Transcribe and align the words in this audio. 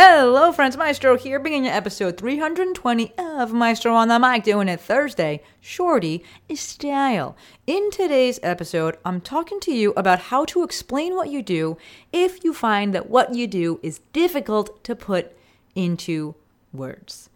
Hello, 0.00 0.52
friends. 0.52 0.76
Maestro 0.76 1.16
here, 1.16 1.40
you 1.40 1.66
episode 1.66 2.18
320 2.18 3.14
of 3.18 3.52
Maestro 3.52 3.94
on 3.94 4.06
the 4.06 4.20
Mic, 4.20 4.44
doing 4.44 4.68
it 4.68 4.80
Thursday, 4.80 5.42
shorty 5.60 6.22
is 6.48 6.60
style. 6.60 7.36
In 7.66 7.90
today's 7.90 8.38
episode, 8.44 8.96
I'm 9.04 9.20
talking 9.20 9.58
to 9.58 9.72
you 9.72 9.92
about 9.96 10.20
how 10.20 10.44
to 10.44 10.62
explain 10.62 11.16
what 11.16 11.30
you 11.30 11.42
do 11.42 11.78
if 12.12 12.44
you 12.44 12.54
find 12.54 12.94
that 12.94 13.10
what 13.10 13.34
you 13.34 13.48
do 13.48 13.80
is 13.82 13.98
difficult 14.12 14.84
to 14.84 14.94
put 14.94 15.36
into 15.74 16.36
words. 16.72 17.28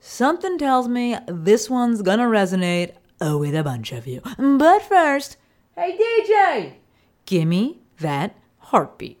Something 0.00 0.56
tells 0.56 0.88
me 0.88 1.14
this 1.26 1.68
one's 1.68 2.00
gonna 2.00 2.24
resonate 2.24 2.94
with 3.20 3.54
a 3.54 3.62
bunch 3.62 3.92
of 3.92 4.06
you. 4.06 4.22
But 4.38 4.80
first, 4.80 5.36
hey 5.76 5.98
DJ, 5.98 6.72
gimme 7.26 7.80
that 8.00 8.34
heartbeat. 8.60 9.20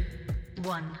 one. 0.63 0.97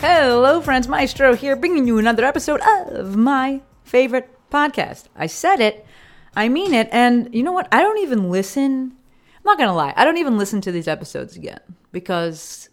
Hello, 0.00 0.60
friends. 0.60 0.88
Maestro 0.88 1.34
here, 1.34 1.56
bringing 1.56 1.86
you 1.86 1.98
another 1.98 2.24
episode 2.24 2.60
of 2.60 3.16
my 3.16 3.62
favorite 3.84 4.30
podcast. 4.50 5.04
I 5.14 5.26
said 5.26 5.60
it, 5.60 5.86
I 6.34 6.48
mean 6.48 6.74
it, 6.74 6.88
and 6.90 7.32
you 7.34 7.42
know 7.42 7.52
what? 7.52 7.68
I 7.72 7.82
don't 7.82 7.98
even 7.98 8.30
listen. 8.30 8.96
I'm 9.36 9.44
not 9.44 9.58
gonna 9.58 9.74
lie. 9.74 9.94
I 9.96 10.04
don't 10.04 10.18
even 10.18 10.38
listen 10.38 10.60
to 10.62 10.72
these 10.72 10.88
episodes 10.88 11.36
again 11.36 11.60
because 11.92 12.68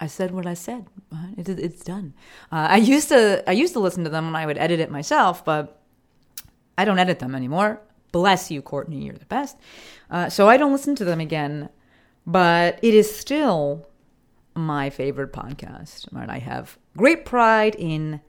I 0.00 0.06
said 0.06 0.30
what 0.30 0.46
I 0.46 0.54
said. 0.54 0.86
It, 1.36 1.48
it's 1.48 1.84
done. 1.84 2.14
Uh, 2.50 2.68
I 2.70 2.76
used 2.76 3.08
to. 3.08 3.44
I 3.48 3.52
used 3.52 3.74
to 3.74 3.80
listen 3.80 4.04
to 4.04 4.10
them 4.10 4.26
when 4.26 4.36
I 4.36 4.46
would 4.46 4.58
edit 4.58 4.80
it 4.80 4.90
myself, 4.90 5.44
but 5.44 5.80
I 6.76 6.84
don't 6.84 6.98
edit 6.98 7.18
them 7.18 7.34
anymore. 7.34 7.80
Bless 8.12 8.50
you, 8.50 8.62
Courtney. 8.62 9.04
You're 9.04 9.14
the 9.14 9.26
best. 9.26 9.56
Uh, 10.10 10.28
so 10.28 10.48
I 10.48 10.56
don't 10.56 10.72
listen 10.72 10.96
to 10.96 11.04
them 11.04 11.20
again, 11.20 11.68
but 12.30 12.78
it 12.80 12.94
is 12.94 13.12
still 13.12 13.88
my 14.54 14.88
favorite 14.88 15.32
podcast. 15.32 16.10
And 16.12 16.30
I 16.30 16.38
have 16.38 16.78
great 16.96 17.24
pride 17.24 17.74
in 17.76 18.20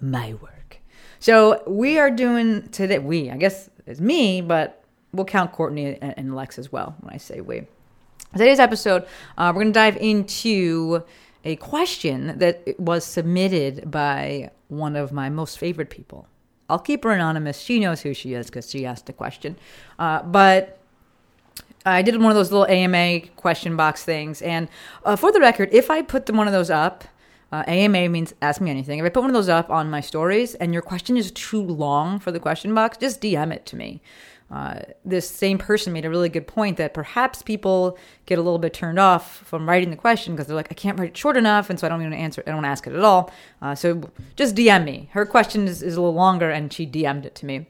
my 0.00 0.34
work. 0.34 0.78
So 1.20 1.62
we 1.66 1.98
are 1.98 2.10
doing 2.10 2.68
today, 2.68 2.98
we, 2.98 3.30
I 3.30 3.36
guess 3.36 3.70
it's 3.86 4.00
me, 4.00 4.40
but 4.40 4.82
we'll 5.12 5.26
count 5.26 5.52
Courtney 5.52 5.96
and, 6.00 6.34
Lex 6.34 6.58
as 6.58 6.72
well 6.72 6.96
when 7.00 7.14
I 7.14 7.18
say 7.18 7.40
we. 7.40 7.62
Today's 8.32 8.58
episode, 8.58 9.06
uh, 9.38 9.52
we're 9.54 9.62
going 9.62 9.72
to 9.72 9.78
dive 9.78 9.96
into 9.96 11.04
a 11.44 11.54
question 11.56 12.38
that 12.38 12.74
was 12.80 13.04
submitted 13.04 13.90
by 13.90 14.50
one 14.66 14.96
of 14.96 15.12
my 15.12 15.30
most 15.30 15.58
favorite 15.58 15.88
people. 15.88 16.26
I'll 16.68 16.80
keep 16.80 17.04
her 17.04 17.12
anonymous. 17.12 17.60
She 17.60 17.78
knows 17.78 18.00
who 18.00 18.12
she 18.12 18.34
is 18.34 18.46
because 18.46 18.68
she 18.68 18.84
asked 18.84 19.06
the 19.06 19.12
question. 19.12 19.56
Uh, 20.00 20.24
but 20.24 20.80
I 21.86 22.02
did 22.02 22.20
one 22.20 22.30
of 22.30 22.34
those 22.34 22.50
little 22.50 22.66
AMA 22.66 23.28
question 23.36 23.76
box 23.76 24.04
things. 24.04 24.42
And 24.42 24.68
uh, 25.04 25.16
for 25.16 25.32
the 25.32 25.40
record, 25.40 25.68
if 25.72 25.90
I 25.90 26.02
put 26.02 26.28
one 26.30 26.46
of 26.46 26.52
those 26.52 26.70
up, 26.70 27.04
uh, 27.52 27.62
AMA 27.68 28.08
means 28.08 28.34
ask 28.42 28.60
me 28.60 28.70
anything. 28.70 28.98
If 28.98 29.04
I 29.04 29.08
put 29.08 29.20
one 29.20 29.30
of 29.30 29.34
those 29.34 29.48
up 29.48 29.70
on 29.70 29.88
my 29.88 30.00
stories 30.00 30.54
and 30.56 30.72
your 30.72 30.82
question 30.82 31.16
is 31.16 31.30
too 31.30 31.62
long 31.62 32.18
for 32.18 32.32
the 32.32 32.40
question 32.40 32.74
box, 32.74 32.98
just 32.98 33.20
DM 33.20 33.52
it 33.52 33.64
to 33.66 33.76
me. 33.76 34.02
Uh, 34.50 34.80
this 35.04 35.28
same 35.28 35.58
person 35.58 35.92
made 35.92 36.04
a 36.04 36.10
really 36.10 36.28
good 36.28 36.46
point 36.46 36.76
that 36.76 36.94
perhaps 36.94 37.42
people 37.42 37.98
get 38.26 38.38
a 38.38 38.42
little 38.42 38.58
bit 38.58 38.72
turned 38.72 38.98
off 38.98 39.38
from 39.38 39.68
writing 39.68 39.90
the 39.90 39.96
question 39.96 40.34
because 40.34 40.46
they're 40.46 40.56
like, 40.56 40.68
I 40.70 40.74
can't 40.74 40.98
write 40.98 41.10
it 41.10 41.16
short 41.16 41.36
enough, 41.36 41.68
and 41.68 41.80
so 41.80 41.86
I 41.86 41.90
don't 41.90 42.00
even 42.00 42.12
answer. 42.12 42.42
it. 42.42 42.48
I 42.48 42.52
don't 42.52 42.64
ask 42.64 42.86
it 42.86 42.92
at 42.92 43.02
all. 43.02 43.32
Uh, 43.60 43.74
so 43.74 44.08
just 44.36 44.54
DM 44.54 44.84
me. 44.84 45.08
Her 45.12 45.26
question 45.26 45.66
is, 45.66 45.82
is 45.82 45.96
a 45.96 46.00
little 46.00 46.14
longer, 46.14 46.48
and 46.50 46.72
she 46.72 46.86
DM'd 46.86 47.26
it 47.26 47.34
to 47.36 47.46
me. 47.46 47.66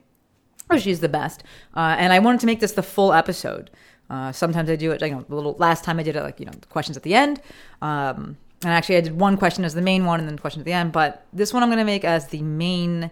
Oh, 0.69 0.79
she's 0.79 1.01
the 1.01 1.09
best. 1.09 1.43
Uh, 1.75 1.97
and 1.99 2.13
I 2.13 2.19
wanted 2.19 2.41
to 2.41 2.47
make 2.47 2.61
this 2.61 2.73
the 2.73 2.83
full 2.83 3.13
episode. 3.13 3.71
Uh, 4.09 4.33
sometimes 4.33 4.71
I 4.71 4.77
do 4.77 4.93
it, 4.93 5.03
you 5.03 5.11
know, 5.11 5.25
the 5.29 5.35
little 5.35 5.57
last 5.59 5.85
time 5.85 5.99
I 5.99 6.03
did 6.03 6.17
it, 6.17 6.23
like, 6.23 6.39
you 6.39 6.47
know, 6.47 6.53
questions 6.69 6.97
at 6.97 7.03
the 7.03 7.15
end. 7.15 7.41
Um, 7.83 8.37
and 8.63 8.73
actually, 8.73 8.97
I 8.97 9.01
did 9.01 9.19
one 9.19 9.37
question 9.37 9.65
as 9.65 9.75
the 9.75 9.83
main 9.83 10.05
one 10.05 10.21
and 10.21 10.29
then 10.29 10.39
question 10.39 10.61
at 10.61 10.65
the 10.65 10.73
end. 10.73 10.93
But 10.93 11.27
this 11.33 11.53
one 11.53 11.63
I'm 11.63 11.69
going 11.69 11.79
to 11.79 11.85
make 11.85 12.05
as 12.05 12.29
the 12.29 12.43
main, 12.43 13.11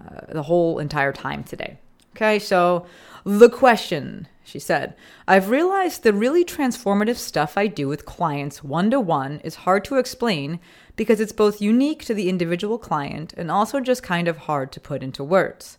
uh, 0.00 0.20
the 0.28 0.42
whole 0.42 0.78
entire 0.78 1.12
time 1.12 1.42
today. 1.42 1.78
Okay, 2.14 2.38
so 2.38 2.86
the 3.24 3.50
question, 3.50 4.28
she 4.44 4.58
said, 4.58 4.94
I've 5.26 5.50
realized 5.50 6.02
the 6.02 6.12
really 6.12 6.44
transformative 6.44 7.16
stuff 7.16 7.58
I 7.58 7.66
do 7.66 7.88
with 7.88 8.06
clients 8.06 8.64
one 8.64 8.90
to 8.90 9.00
one 9.00 9.40
is 9.40 9.56
hard 9.56 9.84
to 9.86 9.98
explain 9.98 10.60
because 10.96 11.20
it's 11.20 11.32
both 11.32 11.60
unique 11.60 12.04
to 12.06 12.14
the 12.14 12.28
individual 12.28 12.78
client 12.78 13.34
and 13.36 13.50
also 13.50 13.80
just 13.80 14.02
kind 14.02 14.28
of 14.28 14.38
hard 14.38 14.72
to 14.72 14.80
put 14.80 15.02
into 15.02 15.24
words. 15.24 15.76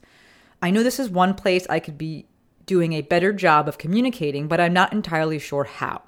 I 0.61 0.69
know 0.69 0.83
this 0.83 0.99
is 0.99 1.09
one 1.09 1.33
place 1.33 1.65
I 1.69 1.79
could 1.79 1.97
be 1.97 2.25
doing 2.67 2.93
a 2.93 3.01
better 3.01 3.33
job 3.33 3.67
of 3.67 3.79
communicating, 3.79 4.47
but 4.47 4.61
I'm 4.61 4.73
not 4.73 4.93
entirely 4.93 5.39
sure 5.39 5.63
how. 5.63 6.03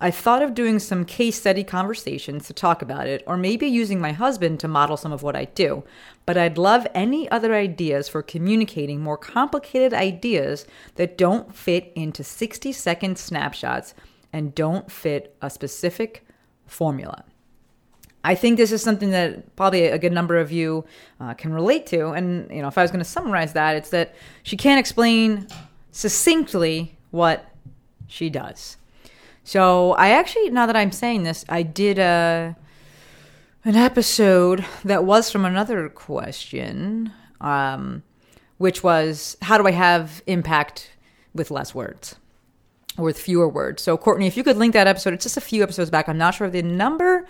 I've 0.00 0.14
thought 0.14 0.42
of 0.42 0.52
doing 0.52 0.80
some 0.80 1.06
case 1.06 1.40
study 1.40 1.64
conversations 1.64 2.46
to 2.46 2.52
talk 2.52 2.82
about 2.82 3.06
it, 3.06 3.22
or 3.26 3.38
maybe 3.38 3.66
using 3.66 4.00
my 4.00 4.12
husband 4.12 4.60
to 4.60 4.68
model 4.68 4.98
some 4.98 5.12
of 5.12 5.22
what 5.22 5.36
I 5.36 5.46
do. 5.46 5.84
But 6.26 6.36
I'd 6.36 6.58
love 6.58 6.86
any 6.94 7.30
other 7.30 7.54
ideas 7.54 8.08
for 8.08 8.22
communicating 8.22 9.00
more 9.00 9.16
complicated 9.16 9.94
ideas 9.94 10.66
that 10.96 11.16
don't 11.16 11.54
fit 11.54 11.90
into 11.94 12.22
60 12.22 12.70
second 12.72 13.16
snapshots 13.16 13.94
and 14.30 14.54
don't 14.54 14.90
fit 14.90 15.34
a 15.40 15.48
specific 15.48 16.26
formula. 16.66 17.24
I 18.24 18.34
think 18.34 18.56
this 18.56 18.72
is 18.72 18.82
something 18.82 19.10
that 19.10 19.54
probably 19.54 19.84
a 19.84 19.98
good 19.98 20.12
number 20.12 20.38
of 20.38 20.50
you 20.50 20.84
uh, 21.20 21.34
can 21.34 21.52
relate 21.52 21.86
to. 21.86 22.08
And, 22.08 22.50
you 22.50 22.62
know, 22.62 22.68
if 22.68 22.76
I 22.76 22.82
was 22.82 22.90
going 22.90 23.04
to 23.04 23.08
summarize 23.08 23.52
that, 23.52 23.76
it's 23.76 23.90
that 23.90 24.14
she 24.42 24.56
can't 24.56 24.80
explain 24.80 25.46
succinctly 25.94 26.98
what 27.12 27.48
she 28.08 28.28
does. 28.28 28.76
So 29.44 29.92
I 29.92 30.08
actually, 30.08 30.50
now 30.50 30.66
that 30.66 30.76
I'm 30.76 30.90
saying 30.90 31.22
this, 31.22 31.44
I 31.48 31.62
did 31.62 31.98
a 31.98 32.56
an 33.66 33.76
episode 33.76 34.62
that 34.84 35.04
was 35.04 35.30
from 35.30 35.44
another 35.46 35.88
question, 35.88 37.12
um, 37.40 38.02
which 38.58 38.82
was 38.82 39.38
how 39.40 39.56
do 39.56 39.66
I 39.66 39.70
have 39.70 40.22
impact 40.26 40.90
with 41.32 41.50
less 41.50 41.74
words 41.74 42.16
or 42.98 43.04
with 43.04 43.18
fewer 43.18 43.48
words? 43.48 43.80
So 43.82 43.96
Courtney, 43.96 44.26
if 44.26 44.36
you 44.36 44.42
could 44.42 44.56
link 44.56 44.72
that 44.72 44.86
episode, 44.86 45.14
it's 45.14 45.24
just 45.24 45.36
a 45.36 45.40
few 45.40 45.62
episodes 45.62 45.90
back. 45.90 46.08
I'm 46.08 46.18
not 46.18 46.34
sure 46.34 46.48
of 46.48 46.52
the 46.52 46.62
number, 46.62 47.26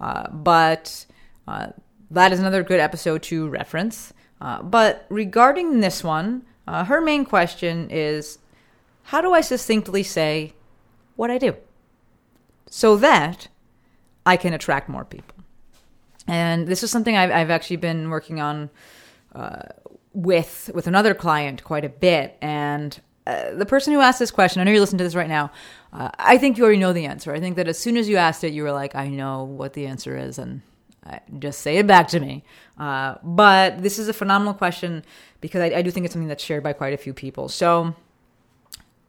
uh, 0.00 0.30
but 0.30 1.04
uh, 1.48 1.68
that 2.12 2.32
is 2.32 2.38
another 2.38 2.62
good 2.62 2.80
episode 2.80 3.22
to 3.24 3.48
reference. 3.48 4.14
Uh, 4.40 4.62
but 4.62 5.04
regarding 5.08 5.80
this 5.80 6.04
one, 6.04 6.44
uh, 6.66 6.84
her 6.84 7.00
main 7.00 7.24
question 7.24 7.88
is 7.90 8.38
how 9.04 9.20
do 9.20 9.32
I 9.32 9.40
succinctly 9.40 10.02
say 10.02 10.54
what 11.16 11.30
I 11.30 11.38
do 11.38 11.56
so 12.66 12.96
that 12.96 13.48
I 14.24 14.36
can 14.36 14.52
attract 14.52 14.88
more 14.88 15.04
people? 15.04 15.36
And 16.26 16.66
this 16.66 16.82
is 16.82 16.90
something 16.90 17.16
I've, 17.16 17.30
I've 17.30 17.50
actually 17.50 17.76
been 17.76 18.08
working 18.08 18.40
on 18.40 18.70
uh, 19.34 19.62
with 20.14 20.70
with 20.74 20.86
another 20.86 21.14
client 21.14 21.64
quite 21.64 21.84
a 21.84 21.88
bit. 21.88 22.38
And 22.40 22.98
uh, 23.26 23.54
the 23.54 23.66
person 23.66 23.92
who 23.92 24.00
asked 24.00 24.18
this 24.18 24.30
question, 24.30 24.60
I 24.60 24.64
know 24.64 24.70
you're 24.70 24.80
listening 24.80 24.98
to 24.98 25.04
this 25.04 25.14
right 25.14 25.28
now. 25.28 25.50
Uh, 25.92 26.10
I 26.18 26.38
think 26.38 26.56
you 26.56 26.64
already 26.64 26.78
know 26.78 26.92
the 26.92 27.06
answer. 27.06 27.34
I 27.34 27.40
think 27.40 27.56
that 27.56 27.68
as 27.68 27.78
soon 27.78 27.96
as 27.96 28.08
you 28.08 28.16
asked 28.16 28.44
it, 28.44 28.52
you 28.52 28.62
were 28.62 28.72
like, 28.72 28.94
I 28.94 29.08
know 29.08 29.44
what 29.44 29.74
the 29.74 29.86
answer 29.86 30.16
is, 30.16 30.38
and 30.38 30.62
just 31.38 31.60
say 31.60 31.76
it 31.78 31.86
back 31.86 32.08
to 32.08 32.20
me. 32.20 32.44
Uh, 32.78 33.16
but 33.22 33.82
this 33.82 33.98
is 33.98 34.08
a 34.08 34.12
phenomenal 34.12 34.54
question 34.54 35.04
because 35.40 35.60
I, 35.60 35.76
I 35.76 35.82
do 35.82 35.90
think 35.90 36.04
it's 36.04 36.14
something 36.14 36.28
that's 36.28 36.42
shared 36.42 36.62
by 36.62 36.72
quite 36.72 36.94
a 36.94 36.96
few 36.96 37.12
people. 37.12 37.48
So 37.48 37.94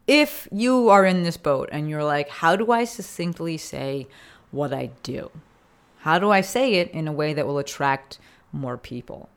if 0.07 0.47
you 0.51 0.89
are 0.89 1.06
in 1.06 1.24
this 1.24 1.38
boat 1.38 1.69
and 1.71 1.89
you're 1.89 2.03
like, 2.03 2.30
how 2.30 2.56
do 2.56 2.71
I 2.71 2.83
succinctly 2.83 3.57
say 3.57 4.07
what 4.51 4.74
I 4.74 4.92
do? 5.03 5.31
How 6.00 6.19
do 6.19 6.30
I 6.30 6.42
say 6.42 6.75
it 6.75 6.92
in 6.92 7.07
a 7.07 7.12
way 7.12 7.33
that 7.33 7.47
will 7.47 7.57
attract 7.57 8.19
more 8.51 8.77
people? 8.77 9.30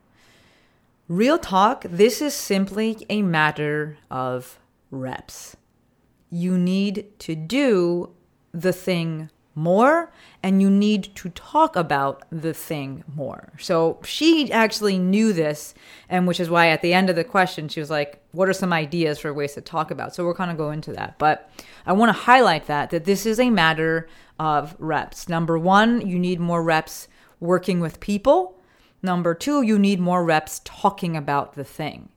Real 1.08 1.38
talk, 1.38 1.84
this 1.88 2.20
is 2.20 2.34
simply 2.34 3.06
a 3.08 3.22
matter 3.22 3.96
of 4.10 4.58
reps. 4.90 5.56
You 6.28 6.58
need 6.58 7.18
to 7.20 7.34
do 7.34 8.10
the 8.52 8.74
thing 8.74 9.30
more 9.58 10.12
and 10.42 10.62
you 10.62 10.70
need 10.70 11.14
to 11.16 11.28
talk 11.30 11.74
about 11.74 12.22
the 12.30 12.54
thing 12.54 13.02
more. 13.14 13.52
So 13.58 13.98
she 14.04 14.50
actually 14.52 14.96
knew 14.98 15.32
this, 15.32 15.74
and 16.08 16.26
which 16.26 16.38
is 16.38 16.48
why 16.48 16.68
at 16.68 16.80
the 16.80 16.94
end 16.94 17.10
of 17.10 17.16
the 17.16 17.24
question, 17.24 17.68
she 17.68 17.80
was 17.80 17.90
like, 17.90 18.22
What 18.32 18.48
are 18.48 18.52
some 18.52 18.72
ideas 18.72 19.18
for 19.18 19.34
ways 19.34 19.54
to 19.54 19.60
talk 19.60 19.90
about? 19.90 20.14
So 20.14 20.24
we're 20.24 20.34
kind 20.34 20.50
of 20.50 20.56
go 20.56 20.70
into 20.70 20.92
that. 20.92 21.18
But 21.18 21.50
I 21.84 21.92
want 21.92 22.10
to 22.10 22.22
highlight 22.22 22.66
that 22.66 22.90
that 22.90 23.04
this 23.04 23.26
is 23.26 23.40
a 23.40 23.50
matter 23.50 24.08
of 24.38 24.76
reps. 24.78 25.28
Number 25.28 25.58
one, 25.58 26.06
you 26.06 26.18
need 26.18 26.38
more 26.38 26.62
reps 26.62 27.08
working 27.40 27.80
with 27.80 28.00
people. 28.00 28.60
Number 29.02 29.34
two, 29.34 29.62
you 29.62 29.78
need 29.78 30.00
more 30.00 30.24
reps 30.24 30.60
talking 30.64 31.16
about 31.16 31.54
the 31.54 31.64
thing. 31.64 32.08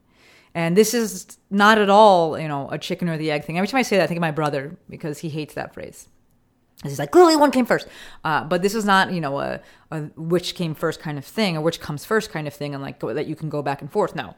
And 0.53 0.75
this 0.75 0.93
is 0.93 1.37
not 1.49 1.77
at 1.77 1.89
all, 1.89 2.37
you 2.37 2.47
know, 2.47 2.69
a 2.69 2.77
chicken 2.77 3.07
or 3.07 3.17
the 3.17 3.31
egg 3.31 3.45
thing. 3.45 3.57
Every 3.57 3.67
time 3.67 3.79
I 3.79 3.83
say 3.83 3.97
that, 3.97 4.03
I 4.03 4.07
think 4.07 4.17
of 4.17 4.21
my 4.21 4.31
brother 4.31 4.77
because 4.89 5.19
he 5.19 5.29
hates 5.29 5.53
that 5.53 5.73
phrase. 5.73 6.09
He's 6.83 6.97
like, 6.97 7.11
clearly 7.11 7.35
one 7.35 7.51
came 7.51 7.65
first. 7.65 7.87
Uh, 8.23 8.43
but 8.43 8.61
this 8.61 8.73
is 8.73 8.85
not, 8.85 9.11
you 9.11 9.21
know, 9.21 9.39
a, 9.39 9.59
a 9.91 10.01
which 10.15 10.55
came 10.55 10.73
first 10.73 10.99
kind 10.99 11.17
of 11.17 11.25
thing 11.25 11.55
or 11.55 11.61
which 11.61 11.79
comes 11.79 12.05
first 12.05 12.31
kind 12.31 12.47
of 12.47 12.53
thing 12.53 12.73
and 12.73 12.81
like 12.81 12.99
that 12.99 13.27
you 13.27 13.35
can 13.35 13.49
go 13.49 13.61
back 13.61 13.81
and 13.81 13.91
forth. 13.91 14.15
No. 14.15 14.35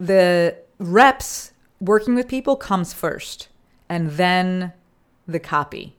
The 0.00 0.56
reps 0.78 1.52
working 1.80 2.14
with 2.14 2.26
people 2.26 2.56
comes 2.56 2.92
first 2.92 3.48
and 3.88 4.12
then 4.12 4.72
the 5.28 5.38
copy. 5.38 5.96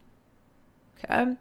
Okay. 1.03 1.35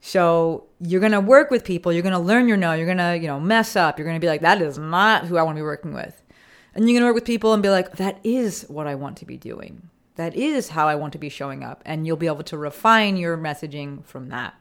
So 0.00 0.64
you're 0.80 1.00
to 1.12 1.20
work 1.20 1.50
with 1.50 1.64
people. 1.64 1.92
You're 1.92 2.02
to 2.02 2.18
learn 2.18 2.48
your 2.48 2.56
no. 2.56 2.72
You're 2.72 2.86
to, 2.98 3.16
you 3.16 3.28
know, 3.28 3.38
mess 3.38 3.76
up. 3.76 3.98
You're 3.98 4.12
to 4.12 4.18
be 4.18 4.26
like, 4.26 4.40
that 4.40 4.60
is 4.60 4.78
not 4.78 5.26
who 5.26 5.36
I 5.36 5.44
want 5.44 5.56
to 5.56 5.60
be 5.60 5.64
working 5.64 5.94
with. 5.94 6.20
And 6.74 6.88
you're 6.88 6.94
to 7.00 7.06
work 7.06 7.14
with 7.14 7.24
people 7.24 7.52
and 7.52 7.62
be 7.62 7.70
like, 7.70 7.96
that 7.98 8.18
is 8.24 8.64
what 8.68 8.88
I 8.88 8.96
want 8.96 9.18
to 9.18 9.26
be 9.26 9.36
doing. 9.36 9.90
That 10.16 10.34
is 10.34 10.70
how 10.70 10.88
I 10.88 10.94
want 10.94 11.12
to 11.14 11.18
be 11.18 11.28
showing 11.28 11.64
up. 11.64 11.82
And 11.86 12.06
you'll 12.06 12.16
be 12.16 12.26
able 12.26 12.44
to 12.44 12.58
refine 12.58 13.16
your 13.16 13.36
messaging 13.38 14.04
from 14.04 14.28
that. 14.28 14.54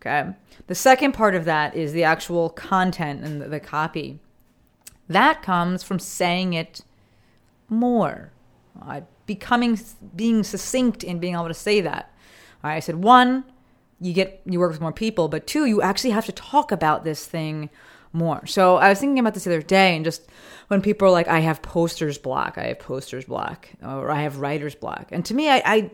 Okay. 0.00 0.30
The 0.66 0.74
second 0.74 1.12
part 1.12 1.34
of 1.34 1.44
that 1.44 1.74
is 1.74 1.92
the 1.92 2.04
actual 2.04 2.48
content 2.50 3.22
and 3.22 3.42
the, 3.42 3.60
copy. 3.60 4.18
That 5.08 5.42
comes 5.42 5.82
from 5.82 5.98
saying 5.98 6.54
it 6.54 6.82
more, 7.68 8.32
uh, 8.80 9.02
becoming, 9.26 9.78
being 10.16 10.42
succinct 10.42 11.04
in 11.04 11.18
being 11.18 11.34
able 11.34 11.48
to 11.48 11.54
say 11.54 11.80
that. 11.82 12.14
All 12.64 12.70
right. 12.70 12.76
I 12.76 12.80
said, 12.80 12.96
one, 12.96 13.44
you 14.00 14.14
get, 14.14 14.40
you 14.46 14.58
work 14.58 14.70
with 14.70 14.80
more 14.80 14.92
people, 14.92 15.28
but 15.28 15.46
two, 15.46 15.66
you 15.66 15.82
actually 15.82 16.10
have 16.10 16.26
to 16.26 16.32
talk 16.32 16.72
about 16.72 17.04
this 17.04 17.26
thing 17.26 17.68
more. 18.12 18.46
So 18.46 18.76
I 18.76 18.88
was 18.88 18.98
thinking 18.98 19.18
about 19.18 19.34
this 19.34 19.44
the 19.44 19.50
other 19.50 19.62
day 19.62 19.96
and 19.96 20.04
just 20.04 20.26
when 20.68 20.82
people 20.82 21.08
are 21.08 21.12
like, 21.12 21.28
I 21.28 21.40
have 21.40 21.62
posters 21.62 22.18
block, 22.18 22.58
I 22.58 22.66
have 22.68 22.78
posters 22.78 23.24
block, 23.24 23.68
or 23.82 24.10
I 24.10 24.22
have 24.22 24.38
writer's 24.38 24.74
block. 24.74 25.08
And 25.10 25.24
to 25.26 25.34
me, 25.34 25.48
I, 25.48 25.62
I 25.64 25.90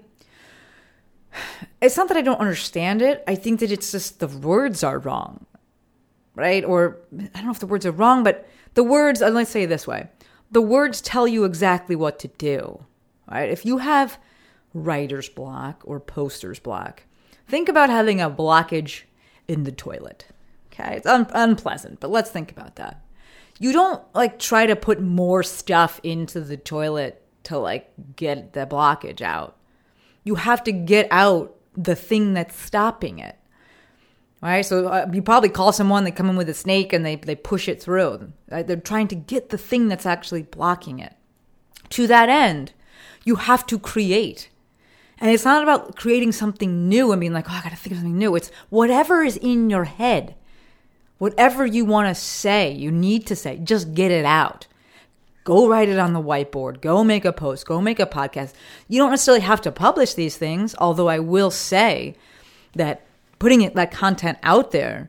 it's 1.81 1.97
not 1.97 2.09
that 2.09 2.17
I 2.17 2.23
don't 2.23 2.41
understand 2.41 3.03
it. 3.03 3.23
I 3.27 3.35
think 3.35 3.61
that 3.61 3.71
it's 3.71 3.93
just 3.93 4.21
the 4.21 4.29
words 4.29 4.83
are 4.83 4.99
wrong, 4.99 5.47
right? 6.35 6.65
Or 6.65 6.99
I 7.13 7.29
don't 7.35 7.45
know 7.47 7.51
if 7.51 7.59
the 7.59 7.67
words 7.67 7.87
are 7.87 7.93
wrong, 7.93 8.23
but 8.23 8.49
the 8.75 8.85
words, 8.85 9.21
let's 9.21 9.51
say 9.51 9.65
it 9.65 9.69
this 9.69 9.87
way 9.87 10.09
the 10.51 10.63
words 10.63 11.01
tell 11.01 11.27
you 11.27 11.45
exactly 11.45 11.97
what 11.97 12.19
to 12.21 12.29
do, 12.29 12.85
right? 13.31 13.51
If 13.51 13.67
you 13.67 13.79
have 13.79 14.19
writer's 14.73 15.29
block 15.29 15.83
or 15.85 15.99
posters 15.99 16.59
block, 16.59 17.03
think 17.49 17.69
about 17.69 17.91
having 17.91 18.21
a 18.21 18.31
blockage 18.31 19.03
in 19.49 19.65
the 19.65 19.73
toilet. 19.73 20.27
Okay, 20.79 20.97
it's 20.97 21.07
un- 21.07 21.31
unpleasant, 21.33 22.01
but 22.01 22.11
let's 22.11 22.31
think 22.31 22.51
about 22.51 22.77
that. 22.77 23.03
You 23.59 23.73
don't 23.73 24.03
like 24.15 24.39
try 24.39 24.67
to 24.67 24.77
put 24.77 25.01
more 25.01 25.43
stuff 25.43 26.01
into 26.03 26.41
the 26.41 26.59
toilet 26.59 27.23
to 27.45 27.59
like 27.59 27.91
get 28.15 28.53
the 28.53 28.67
blockage 28.67 29.23
out. 29.23 29.57
You 30.25 30.35
have 30.35 30.63
to 30.65 30.73
get 30.73 31.09
out 31.11 31.57
the 31.75 31.95
thing 31.95 32.35
that's 32.35 32.59
stopping 32.59 33.19
it. 33.19 33.37
Right? 34.43 34.63
So 34.63 34.89
uh, 34.89 35.07
you 35.13 35.23
probably 35.23 35.49
call 35.49 35.73
someone, 35.73 36.05
they 36.05 36.11
come 36.11 36.29
in 36.29 36.37
with 36.37 36.49
a 36.49 36.55
snake 36.55 36.93
and 36.93 37.07
they, 37.07 37.17
they 37.17 37.35
push 37.35 37.69
it 37.69 37.83
through. 37.83 38.33
Right? 38.51 38.67
They're 38.67 38.77
trying 38.77 39.09
to 39.09 39.15
get 39.15 39.49
the 39.49 39.59
thing 39.59 39.89
that's 39.89 40.07
actually 40.07 40.43
blocking 40.43 40.99
it. 40.99 41.15
To 41.91 42.07
that 42.07 42.29
end, 42.29 42.73
you 43.25 43.37
have 43.37 43.67
to 43.67 43.79
create. 43.79 44.51
And 45.19 45.31
it's 45.31 45.47
not 45.47 45.63
about 45.63 45.97
creating 45.97 46.33
something 46.33 46.89
new 46.89 47.13
and 47.13 47.21
being 47.21 47.33
like, 47.33 47.49
oh, 47.49 47.55
I 47.55 47.63
got 47.63 47.71
to 47.71 47.77
think 47.77 47.93
of 47.93 47.99
something 47.99 48.19
new. 48.19 48.37
It's 48.37 48.51
whatever 48.69 49.23
is 49.23 49.39
in 49.39 49.71
your 49.71 49.85
head 49.85 50.35
Whatever 51.19 51.65
you 51.65 51.85
want 51.85 52.09
to 52.09 52.15
say, 52.15 52.71
you 52.73 52.91
need 52.91 53.27
to 53.27 53.37
say, 53.37 53.59
just 53.59 53.95
get 53.95 54.11
it 54.11 54.25
out. 54.25 54.67
Go 55.45 55.69
write 55.69 55.89
it 55.89 55.99
on 55.99 56.13
the 56.13 56.21
whiteboard. 56.21 56.81
Go 56.81 57.05
make 57.05 57.25
a 57.25 57.33
post. 57.33 57.67
Go 57.67 57.81
make 57.81 58.01
a 58.01 58.07
podcast. 58.07 58.53
You 58.89 58.99
don't 58.99 59.11
necessarily 59.11 59.43
have 59.43 59.61
to 59.63 59.73
publish 59.73 60.15
these 60.15 60.37
things, 60.37 60.75
although 60.79 61.09
I 61.09 61.21
will 61.21 61.51
say 61.51 62.17
that 62.75 63.07
putting 63.39 63.63
it, 63.63 63.75
that 63.75 63.93
content 63.93 64.39
out 64.43 64.73
there 64.73 65.09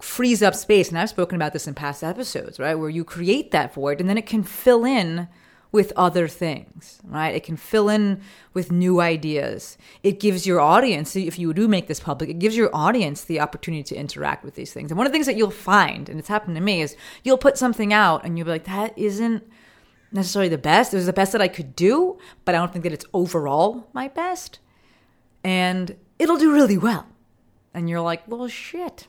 frees 0.00 0.42
up 0.42 0.54
space. 0.54 0.90
And 0.90 0.98
I've 0.98 1.08
spoken 1.08 1.36
about 1.36 1.52
this 1.52 1.66
in 1.66 1.74
past 1.74 2.04
episodes, 2.04 2.60
right? 2.60 2.74
Where 2.74 2.90
you 2.90 3.04
create 3.04 3.50
that 3.50 3.74
void 3.74 4.00
and 4.00 4.08
then 4.08 4.18
it 4.18 4.26
can 4.26 4.42
fill 4.42 4.84
in 4.84 5.28
with 5.70 5.92
other 5.96 6.28
things, 6.28 6.98
right? 7.04 7.34
It 7.34 7.44
can 7.44 7.56
fill 7.56 7.88
in 7.88 8.22
with 8.54 8.72
new 8.72 9.00
ideas. 9.00 9.76
It 10.02 10.18
gives 10.18 10.46
your 10.46 10.60
audience, 10.60 11.14
if 11.14 11.38
you 11.38 11.52
do 11.52 11.68
make 11.68 11.88
this 11.88 12.00
public, 12.00 12.30
it 12.30 12.38
gives 12.38 12.56
your 12.56 12.74
audience 12.74 13.22
the 13.22 13.40
opportunity 13.40 13.82
to 13.84 13.94
interact 13.94 14.44
with 14.44 14.54
these 14.54 14.72
things. 14.72 14.90
And 14.90 14.96
one 14.96 15.06
of 15.06 15.12
the 15.12 15.14
things 15.14 15.26
that 15.26 15.36
you'll 15.36 15.50
find, 15.50 16.08
and 16.08 16.18
it's 16.18 16.28
happened 16.28 16.56
to 16.56 16.62
me, 16.62 16.80
is 16.80 16.96
you'll 17.22 17.38
put 17.38 17.58
something 17.58 17.92
out 17.92 18.24
and 18.24 18.38
you'll 18.38 18.46
be 18.46 18.52
like, 18.52 18.64
that 18.64 18.96
isn't 18.96 19.46
necessarily 20.10 20.48
the 20.48 20.56
best. 20.56 20.94
It 20.94 20.96
was 20.96 21.06
the 21.06 21.12
best 21.12 21.32
that 21.32 21.42
I 21.42 21.48
could 21.48 21.76
do, 21.76 22.18
but 22.46 22.54
I 22.54 22.58
don't 22.58 22.72
think 22.72 22.84
that 22.84 22.92
it's 22.94 23.06
overall 23.12 23.88
my 23.92 24.08
best. 24.08 24.60
And 25.44 25.96
it'll 26.18 26.38
do 26.38 26.52
really 26.52 26.78
well. 26.78 27.06
And 27.74 27.90
you're 27.90 28.00
like, 28.00 28.22
well, 28.26 28.48
shit. 28.48 29.06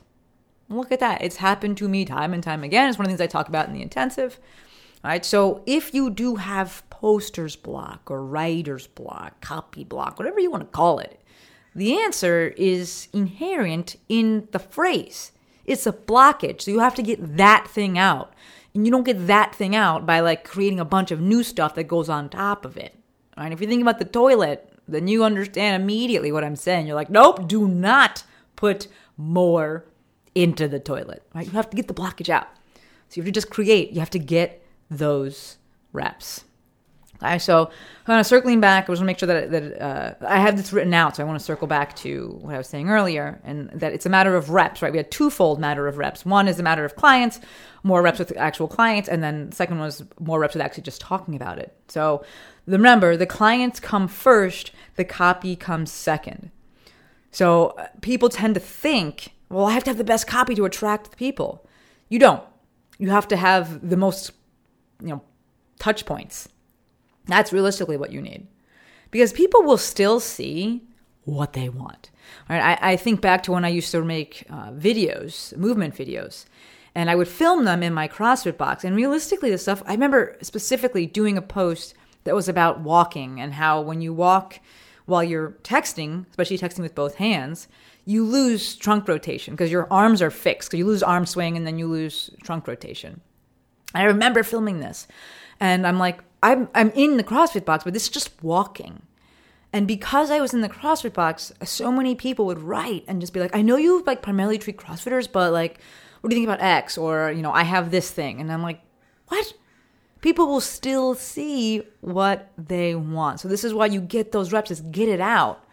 Look 0.68 0.92
at 0.92 1.00
that. 1.00 1.22
It's 1.22 1.36
happened 1.36 1.78
to 1.78 1.88
me 1.88 2.04
time 2.04 2.34
and 2.34 2.42
time 2.42 2.62
again. 2.62 2.88
It's 2.88 2.98
one 2.98 3.06
of 3.06 3.10
the 3.10 3.16
things 3.16 3.28
I 3.28 3.32
talk 3.32 3.48
about 3.48 3.66
in 3.66 3.72
the 3.72 3.82
intensive 3.82 4.38
right? 5.02 5.24
So 5.24 5.62
if 5.66 5.94
you 5.94 6.10
do 6.10 6.36
have 6.36 6.82
posters 6.90 7.56
block 7.56 8.10
or 8.10 8.24
writer's 8.24 8.86
block, 8.86 9.40
copy 9.40 9.84
block, 9.84 10.18
whatever 10.18 10.40
you 10.40 10.50
want 10.50 10.62
to 10.62 10.76
call 10.76 10.98
it, 10.98 11.20
the 11.74 11.98
answer 11.98 12.52
is 12.56 13.08
inherent 13.12 13.96
in 14.08 14.48
the 14.52 14.58
phrase. 14.58 15.32
It's 15.64 15.86
a 15.86 15.92
blockage. 15.92 16.62
So 16.62 16.70
you 16.70 16.80
have 16.80 16.96
to 16.96 17.02
get 17.02 17.36
that 17.36 17.68
thing 17.68 17.96
out. 17.96 18.34
And 18.74 18.86
you 18.86 18.92
don't 18.92 19.04
get 19.04 19.26
that 19.26 19.54
thing 19.54 19.74
out 19.74 20.06
by 20.06 20.20
like 20.20 20.44
creating 20.44 20.80
a 20.80 20.84
bunch 20.84 21.10
of 21.10 21.20
new 21.20 21.42
stuff 21.42 21.74
that 21.74 21.84
goes 21.84 22.08
on 22.08 22.28
top 22.28 22.64
of 22.64 22.76
it. 22.76 22.94
Right? 23.36 23.52
If 23.52 23.60
you 23.60 23.66
think 23.66 23.82
about 23.82 23.98
the 23.98 24.04
toilet, 24.04 24.72
then 24.86 25.08
you 25.08 25.24
understand 25.24 25.82
immediately 25.82 26.32
what 26.32 26.44
I'm 26.44 26.56
saying. 26.56 26.86
You're 26.86 26.96
like, 26.96 27.10
nope, 27.10 27.48
do 27.48 27.68
not 27.68 28.24
put 28.56 28.88
more 29.16 29.84
into 30.34 30.68
the 30.68 30.80
toilet. 30.80 31.22
Right? 31.34 31.46
You 31.46 31.52
have 31.52 31.70
to 31.70 31.76
get 31.76 31.88
the 31.88 31.94
blockage 31.94 32.28
out. 32.28 32.48
So 33.08 33.16
you 33.16 33.22
have 33.22 33.26
to 33.26 33.32
just 33.32 33.50
create. 33.50 33.92
You 33.92 34.00
have 34.00 34.10
to 34.10 34.18
get 34.18 34.64
those 34.90 35.58
reps. 35.92 36.44
Okay, 37.22 37.38
so 37.38 37.70
kind 38.06 38.18
of 38.18 38.26
circling 38.26 38.60
back, 38.60 38.88
I 38.88 38.92
was 38.92 38.98
going 38.98 39.04
to 39.04 39.10
make 39.10 39.18
sure 39.18 39.26
that, 39.26 39.50
that 39.50 39.82
uh, 39.82 40.26
I 40.26 40.40
have 40.40 40.56
this 40.56 40.72
written 40.72 40.94
out. 40.94 41.16
So 41.16 41.22
I 41.22 41.26
want 41.26 41.38
to 41.38 41.44
circle 41.44 41.66
back 41.66 41.94
to 41.96 42.38
what 42.40 42.54
I 42.54 42.58
was 42.58 42.66
saying 42.66 42.88
earlier, 42.88 43.40
and 43.44 43.68
that 43.74 43.92
it's 43.92 44.06
a 44.06 44.08
matter 44.08 44.36
of 44.36 44.48
reps, 44.48 44.80
right? 44.80 44.90
We 44.90 44.96
had 44.96 45.10
twofold 45.10 45.60
matter 45.60 45.86
of 45.86 45.98
reps. 45.98 46.24
One 46.24 46.48
is 46.48 46.58
a 46.58 46.62
matter 46.62 46.84
of 46.84 46.96
clients, 46.96 47.38
more 47.82 48.00
reps 48.00 48.18
with 48.18 48.34
actual 48.38 48.68
clients, 48.68 49.06
and 49.06 49.22
then 49.22 49.50
the 49.50 49.56
second 49.56 49.78
was 49.80 50.02
more 50.18 50.40
reps 50.40 50.54
with 50.54 50.62
actually 50.62 50.84
just 50.84 51.02
talking 51.02 51.36
about 51.36 51.58
it. 51.58 51.74
So 51.88 52.24
remember, 52.66 53.18
the 53.18 53.26
clients 53.26 53.80
come 53.80 54.08
first, 54.08 54.72
the 54.96 55.04
copy 55.04 55.56
comes 55.56 55.92
second. 55.92 56.50
So 57.32 57.68
uh, 57.78 57.88
people 58.00 58.30
tend 58.30 58.54
to 58.54 58.60
think, 58.60 59.34
well, 59.50 59.66
I 59.66 59.72
have 59.72 59.84
to 59.84 59.90
have 59.90 59.98
the 59.98 60.04
best 60.04 60.26
copy 60.26 60.54
to 60.54 60.64
attract 60.64 61.10
the 61.10 61.16
people. 61.16 61.68
You 62.08 62.18
don't. 62.18 62.42
You 62.98 63.10
have 63.10 63.28
to 63.28 63.36
have 63.36 63.88
the 63.88 63.96
most 63.96 64.32
you 65.00 65.08
know, 65.08 65.22
touch 65.78 66.06
points. 66.06 66.48
That's 67.26 67.52
realistically 67.52 67.96
what 67.96 68.12
you 68.12 68.20
need. 68.20 68.46
Because 69.10 69.32
people 69.32 69.62
will 69.62 69.78
still 69.78 70.20
see 70.20 70.82
what 71.24 71.52
they 71.52 71.68
want. 71.68 72.10
Right? 72.48 72.78
I, 72.80 72.92
I 72.92 72.96
think 72.96 73.20
back 73.20 73.42
to 73.44 73.52
when 73.52 73.64
I 73.64 73.68
used 73.68 73.90
to 73.92 74.02
make 74.02 74.44
uh, 74.50 74.70
videos, 74.70 75.56
movement 75.56 75.94
videos, 75.94 76.44
and 76.94 77.10
I 77.10 77.14
would 77.14 77.28
film 77.28 77.64
them 77.64 77.82
in 77.82 77.94
my 77.94 78.08
CrossFit 78.08 78.56
box. 78.56 78.84
And 78.84 78.96
realistically, 78.96 79.50
the 79.50 79.58
stuff, 79.58 79.82
I 79.86 79.92
remember 79.92 80.36
specifically 80.42 81.06
doing 81.06 81.36
a 81.36 81.42
post 81.42 81.94
that 82.24 82.34
was 82.34 82.48
about 82.48 82.80
walking 82.80 83.40
and 83.40 83.54
how 83.54 83.80
when 83.80 84.00
you 84.00 84.12
walk 84.12 84.60
while 85.06 85.24
you're 85.24 85.52
texting, 85.62 86.28
especially 86.30 86.58
texting 86.58 86.80
with 86.80 86.94
both 86.94 87.16
hands, 87.16 87.68
you 88.04 88.24
lose 88.24 88.76
trunk 88.76 89.08
rotation 89.08 89.54
because 89.54 89.70
your 89.70 89.92
arms 89.92 90.22
are 90.22 90.30
fixed. 90.30 90.70
Because 90.70 90.78
you 90.78 90.86
lose 90.86 91.02
arm 91.02 91.26
swing 91.26 91.56
and 91.56 91.66
then 91.66 91.78
you 91.78 91.86
lose 91.86 92.30
trunk 92.42 92.66
rotation. 92.66 93.20
I 93.94 94.04
remember 94.04 94.42
filming 94.42 94.80
this, 94.80 95.06
and 95.58 95.86
I'm 95.86 95.98
like, 95.98 96.20
I'm 96.42 96.68
I'm 96.74 96.90
in 96.92 97.16
the 97.16 97.24
CrossFit 97.24 97.64
box, 97.64 97.84
but 97.84 97.92
this 97.92 98.04
is 98.04 98.10
just 98.10 98.30
walking. 98.42 99.02
And 99.72 99.86
because 99.86 100.30
I 100.30 100.40
was 100.40 100.52
in 100.52 100.62
the 100.62 100.68
CrossFit 100.68 101.12
box, 101.12 101.52
so 101.64 101.92
many 101.92 102.14
people 102.14 102.46
would 102.46 102.58
write 102.58 103.04
and 103.06 103.20
just 103.20 103.32
be 103.32 103.40
like, 103.40 103.54
I 103.54 103.62
know 103.62 103.76
you 103.76 104.02
like 104.04 104.20
primarily 104.20 104.58
treat 104.58 104.76
CrossFitters, 104.76 105.30
but 105.30 105.52
like, 105.52 105.80
what 106.20 106.30
do 106.30 106.36
you 106.36 106.42
think 106.42 106.52
about 106.52 106.64
X? 106.64 106.98
Or, 106.98 107.30
you 107.30 107.42
know, 107.42 107.52
I 107.52 107.62
have 107.62 107.90
this 107.90 108.10
thing. 108.10 108.40
And 108.40 108.52
I'm 108.52 108.62
like, 108.62 108.80
what? 109.28 109.52
People 110.22 110.48
will 110.48 110.60
still 110.60 111.14
see 111.14 111.82
what 112.00 112.50
they 112.58 112.94
want. 112.96 113.40
So 113.40 113.48
this 113.48 113.62
is 113.62 113.72
why 113.72 113.86
you 113.86 114.00
get 114.00 114.32
those 114.32 114.52
reps, 114.52 114.72
is 114.72 114.80
get 114.80 115.08
it 115.08 115.20
out. 115.20 115.64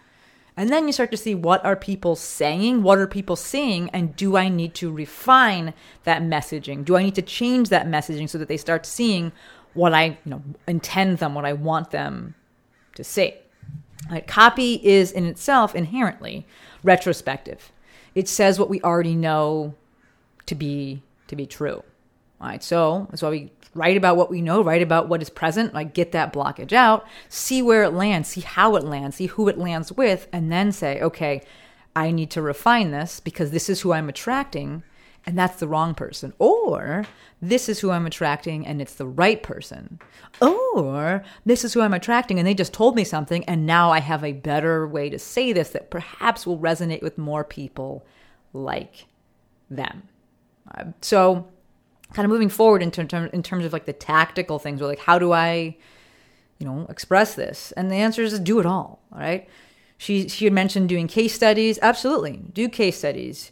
And 0.57 0.71
then 0.71 0.87
you 0.87 0.93
start 0.93 1.11
to 1.11 1.17
see 1.17 1.35
what 1.35 1.63
are 1.63 1.75
people 1.75 2.15
saying, 2.15 2.81
what 2.81 2.97
are 2.97 3.05
people 3.05 3.35
seeing, 3.35 3.91
and 3.91 4.15
do 4.15 4.35
I 4.35 4.49
need 4.49 4.73
to 4.75 4.91
refine 4.91 5.75
that 6.03 6.23
messaging? 6.23 6.83
Do 6.83 6.97
I 6.97 7.03
need 7.03 7.13
to 7.15 7.21
change 7.21 7.69
that 7.69 7.85
messaging 7.85 8.27
so 8.27 8.39
that 8.39 8.47
they 8.47 8.57
start 8.57 8.85
seeing 8.87 9.31
what 9.75 9.93
I 9.93 10.05
you 10.05 10.31
know 10.31 10.41
intend 10.67 11.19
them, 11.19 11.35
what 11.35 11.45
I 11.45 11.53
want 11.53 11.91
them 11.91 12.33
to 12.95 13.03
see? 13.03 13.35
Right? 14.09 14.25
Copy 14.25 14.81
is 14.83 15.11
in 15.11 15.27
itself 15.27 15.75
inherently 15.75 16.47
retrospective. 16.83 17.71
It 18.15 18.27
says 18.27 18.59
what 18.59 18.69
we 18.69 18.81
already 18.81 19.15
know 19.15 19.75
to 20.47 20.55
be 20.55 21.03
to 21.27 21.35
be 21.35 21.45
true. 21.45 21.83
All 22.41 22.47
right, 22.47 22.63
so 22.63 23.07
that's 23.11 23.21
why 23.21 23.29
we 23.29 23.51
write 23.77 23.97
about 23.97 24.17
what 24.17 24.29
we 24.29 24.41
know, 24.41 24.61
write 24.61 24.81
about 24.81 25.07
what 25.07 25.21
is 25.21 25.29
present, 25.29 25.73
like 25.73 25.93
get 25.93 26.11
that 26.11 26.33
blockage 26.33 26.73
out, 26.73 27.05
see 27.29 27.61
where 27.61 27.83
it 27.83 27.93
lands, 27.93 28.29
see 28.29 28.41
how 28.41 28.75
it 28.75 28.83
lands, 28.83 29.17
see 29.17 29.27
who 29.27 29.47
it 29.47 29.57
lands 29.57 29.91
with, 29.91 30.27
and 30.33 30.51
then 30.51 30.71
say, 30.71 30.99
okay, 31.01 31.41
I 31.95 32.11
need 32.11 32.29
to 32.31 32.41
refine 32.41 32.91
this 32.91 33.19
because 33.19 33.51
this 33.51 33.69
is 33.69 33.81
who 33.81 33.93
I'm 33.93 34.09
attracting 34.09 34.83
and 35.25 35.37
that's 35.37 35.59
the 35.59 35.67
wrong 35.67 35.93
person. 35.93 36.33
Or 36.39 37.05
this 37.41 37.67
is 37.67 37.79
who 37.79 37.91
I'm 37.91 38.05
attracting 38.05 38.65
and 38.65 38.81
it's 38.81 38.95
the 38.95 39.07
right 39.07 39.43
person. 39.43 39.99
Or 40.41 41.23
this 41.45 41.65
is 41.65 41.73
who 41.73 41.81
I'm 41.81 41.93
attracting 41.93 42.39
and 42.39 42.47
they 42.47 42.53
just 42.53 42.73
told 42.73 42.95
me 42.95 43.03
something 43.03 43.43
and 43.43 43.65
now 43.65 43.91
I 43.91 43.99
have 43.99 44.23
a 44.23 44.31
better 44.31 44.87
way 44.87 45.09
to 45.09 45.19
say 45.19 45.51
this 45.53 45.71
that 45.71 45.91
perhaps 45.91 46.47
will 46.47 46.57
resonate 46.57 47.01
with 47.01 47.17
more 47.17 47.43
people 47.43 48.05
like 48.53 49.07
them. 49.69 50.03
Uh, 50.73 50.85
so, 51.01 51.47
kind 52.13 52.25
of 52.25 52.29
moving 52.29 52.49
forward 52.49 52.81
in, 52.81 52.91
ter- 52.91 53.25
in 53.27 53.43
terms 53.43 53.65
of 53.65 53.73
like 53.73 53.85
the 53.85 53.93
tactical 53.93 54.59
things, 54.59 54.81
or 54.81 54.87
like 54.87 54.99
how 54.99 55.19
do 55.19 55.31
I, 55.31 55.77
you 56.57 56.65
know, 56.65 56.85
express 56.89 57.35
this? 57.35 57.71
And 57.73 57.91
the 57.91 57.95
answer 57.95 58.21
is 58.21 58.39
do 58.39 58.59
it 58.59 58.65
all. 58.65 58.99
All 59.11 59.19
right. 59.19 59.47
She 59.97 60.29
she 60.29 60.45
had 60.45 60.53
mentioned 60.53 60.89
doing 60.89 61.07
case 61.07 61.33
studies. 61.33 61.79
Absolutely, 61.81 62.37
do 62.53 62.69
case 62.69 62.99
studies. 62.99 63.51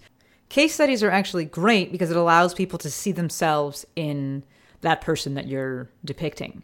Case 0.49 0.75
studies 0.75 1.01
are 1.01 1.09
actually 1.09 1.45
great 1.45 1.91
because 1.91 2.11
it 2.11 2.17
allows 2.17 2.53
people 2.53 2.77
to 2.79 2.91
see 2.91 3.11
themselves 3.11 3.85
in 3.95 4.43
that 4.81 5.01
person 5.01 5.33
that 5.33 5.47
you're 5.47 5.89
depicting. 6.03 6.63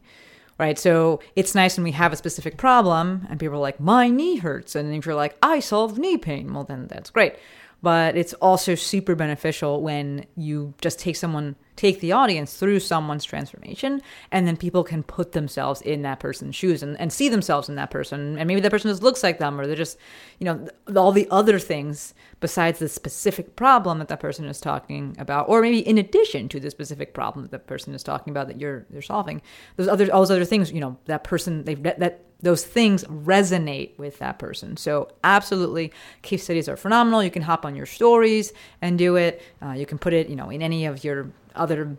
Right. 0.59 0.77
So 0.77 1.19
it's 1.35 1.55
nice 1.55 1.77
when 1.77 1.83
we 1.83 1.91
have 1.93 2.13
a 2.13 2.15
specific 2.15 2.57
problem 2.57 3.25
and 3.27 3.39
people 3.39 3.55
are 3.55 3.59
like, 3.59 3.79
my 3.79 4.09
knee 4.09 4.37
hurts. 4.37 4.75
And 4.75 4.93
if 4.93 5.07
you're 5.07 5.15
like, 5.15 5.35
I 5.41 5.59
solve 5.59 5.97
knee 5.97 6.17
pain, 6.17 6.53
well, 6.53 6.63
then 6.63 6.85
that's 6.85 7.09
great 7.09 7.33
but 7.81 8.15
it's 8.15 8.33
also 8.35 8.75
super 8.75 9.15
beneficial 9.15 9.81
when 9.81 10.25
you 10.35 10.73
just 10.81 10.99
take 10.99 11.15
someone 11.15 11.55
take 11.75 11.99
the 11.99 12.11
audience 12.11 12.55
through 12.55 12.79
someone's 12.79 13.23
transformation 13.23 14.01
and 14.31 14.47
then 14.47 14.57
people 14.57 14.83
can 14.83 15.03
put 15.03 15.31
themselves 15.31 15.81
in 15.81 16.01
that 16.01 16.19
person's 16.19 16.55
shoes 16.55 16.83
and, 16.83 16.99
and 16.99 17.11
see 17.11 17.29
themselves 17.29 17.69
in 17.69 17.75
that 17.75 17.89
person 17.89 18.37
and 18.37 18.47
maybe 18.47 18.61
that 18.61 18.71
person 18.71 18.89
just 18.89 19.03
looks 19.03 19.23
like 19.23 19.39
them 19.39 19.59
or 19.59 19.65
they're 19.65 19.75
just 19.75 19.97
you 20.39 20.45
know 20.45 20.67
all 20.95 21.11
the 21.11 21.27
other 21.31 21.57
things 21.59 22.13
besides 22.39 22.79
the 22.79 22.89
specific 22.89 23.55
problem 23.55 23.99
that 23.99 24.07
that 24.07 24.19
person 24.19 24.45
is 24.45 24.59
talking 24.59 25.15
about 25.19 25.47
or 25.49 25.61
maybe 25.61 25.79
in 25.79 25.97
addition 25.97 26.49
to 26.49 26.59
the 26.59 26.71
specific 26.71 27.13
problem 27.13 27.43
that 27.43 27.51
that 27.51 27.67
person 27.67 27.93
is 27.93 28.03
talking 28.03 28.31
about 28.31 28.47
that 28.47 28.59
you're 28.59 28.85
they're 28.89 29.01
solving 29.01 29.41
those 29.77 29.87
other 29.87 30.11
all 30.13 30.21
those 30.21 30.31
other 30.31 30.45
things 30.45 30.71
you 30.71 30.79
know 30.79 30.97
that 31.05 31.23
person 31.23 31.63
they've 31.63 31.81
that 31.81 32.25
those 32.41 32.65
things 32.65 33.03
resonate 33.05 33.97
with 33.97 34.19
that 34.19 34.39
person. 34.39 34.75
So, 34.77 35.09
absolutely, 35.23 35.91
case 36.21 36.43
studies 36.43 36.67
are 36.67 36.77
phenomenal. 36.77 37.23
You 37.23 37.31
can 37.31 37.43
hop 37.43 37.65
on 37.65 37.75
your 37.75 37.85
stories 37.85 38.51
and 38.81 38.97
do 38.97 39.15
it. 39.15 39.41
Uh, 39.61 39.71
you 39.71 39.85
can 39.85 39.97
put 39.97 40.13
it, 40.13 40.27
you 40.27 40.35
know, 40.35 40.49
in 40.49 40.61
any 40.61 40.85
of 40.85 41.03
your 41.03 41.31
other 41.55 41.97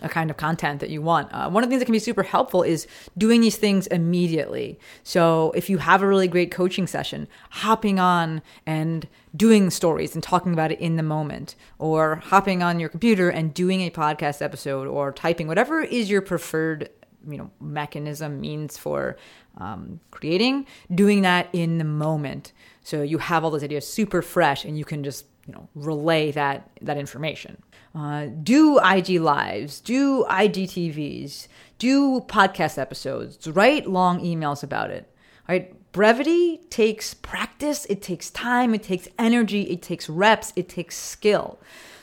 a 0.00 0.08
kind 0.08 0.30
of 0.30 0.36
content 0.36 0.80
that 0.80 0.90
you 0.90 1.02
want. 1.02 1.32
Uh, 1.32 1.48
one 1.48 1.62
of 1.62 1.68
the 1.68 1.72
things 1.72 1.80
that 1.80 1.86
can 1.86 1.92
be 1.92 1.98
super 1.98 2.22
helpful 2.22 2.62
is 2.62 2.86
doing 3.16 3.40
these 3.40 3.56
things 3.56 3.86
immediately. 3.88 4.78
So 5.04 5.52
if 5.54 5.70
you 5.70 5.78
have 5.78 6.02
a 6.02 6.06
really 6.06 6.28
great 6.28 6.50
coaching 6.50 6.86
session, 6.86 7.28
hopping 7.50 7.98
on 7.98 8.42
and 8.66 9.06
doing 9.36 9.70
stories 9.70 10.14
and 10.14 10.22
talking 10.22 10.52
about 10.52 10.72
it 10.72 10.80
in 10.80 10.96
the 10.96 11.02
moment, 11.02 11.54
or 11.78 12.16
hopping 12.16 12.62
on 12.62 12.80
your 12.80 12.88
computer 12.88 13.30
and 13.30 13.54
doing 13.54 13.82
a 13.82 13.90
podcast 13.90 14.42
episode, 14.42 14.88
or 14.88 15.12
typing 15.12 15.46
whatever 15.46 15.80
is 15.80 16.10
your 16.10 16.22
preferred 16.22 16.88
you 17.28 17.38
know 17.38 17.50
mechanism 17.60 18.40
means 18.40 18.76
for 18.76 19.16
um, 19.58 20.00
creating 20.10 20.66
doing 20.92 21.22
that 21.22 21.48
in 21.52 21.78
the 21.78 21.84
moment 21.84 22.52
so 22.82 23.02
you 23.02 23.18
have 23.18 23.44
all 23.44 23.50
those 23.50 23.64
ideas 23.64 23.86
super 23.86 24.22
fresh 24.22 24.64
and 24.64 24.78
you 24.78 24.84
can 24.84 25.02
just 25.02 25.26
you 25.46 25.52
know 25.52 25.68
relay 25.74 26.30
that 26.30 26.70
that 26.80 26.96
information 26.96 27.62
uh, 27.94 28.26
do 28.42 28.78
ig 28.80 29.08
lives 29.20 29.80
do 29.80 30.24
igtvs 30.28 31.48
do 31.78 32.20
podcast 32.22 32.78
episodes 32.78 33.48
write 33.48 33.86
long 33.86 34.20
emails 34.20 34.62
about 34.62 34.90
it 34.90 35.10
right 35.48 35.74
brevity 35.92 36.60
takes 36.70 37.12
practice 37.14 37.84
it 37.86 38.00
takes 38.00 38.30
time 38.30 38.74
it 38.74 38.82
takes 38.82 39.08
energy 39.18 39.62
it 39.62 39.82
takes 39.82 40.08
reps 40.08 40.52
it 40.56 40.68
takes 40.68 40.96
skill 40.96 41.58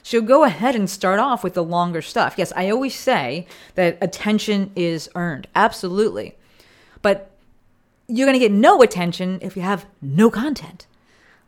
so 0.09 0.21
go 0.21 0.43
ahead 0.43 0.75
and 0.75 0.89
start 0.89 1.19
off 1.19 1.43
with 1.43 1.53
the 1.53 1.63
longer 1.63 2.01
stuff. 2.01 2.33
Yes, 2.35 2.51
I 2.55 2.71
always 2.71 2.95
say 2.95 3.45
that 3.75 3.99
attention 4.01 4.71
is 4.75 5.07
earned. 5.13 5.47
Absolutely. 5.55 6.35
But 7.03 7.29
you're 8.09 8.25
going 8.25 8.33
to 8.33 8.39
get 8.39 8.51
no 8.51 8.81
attention 8.81 9.39
if 9.41 9.55
you 9.55 9.61
have 9.61 9.85
no 10.01 10.29
content. 10.31 10.87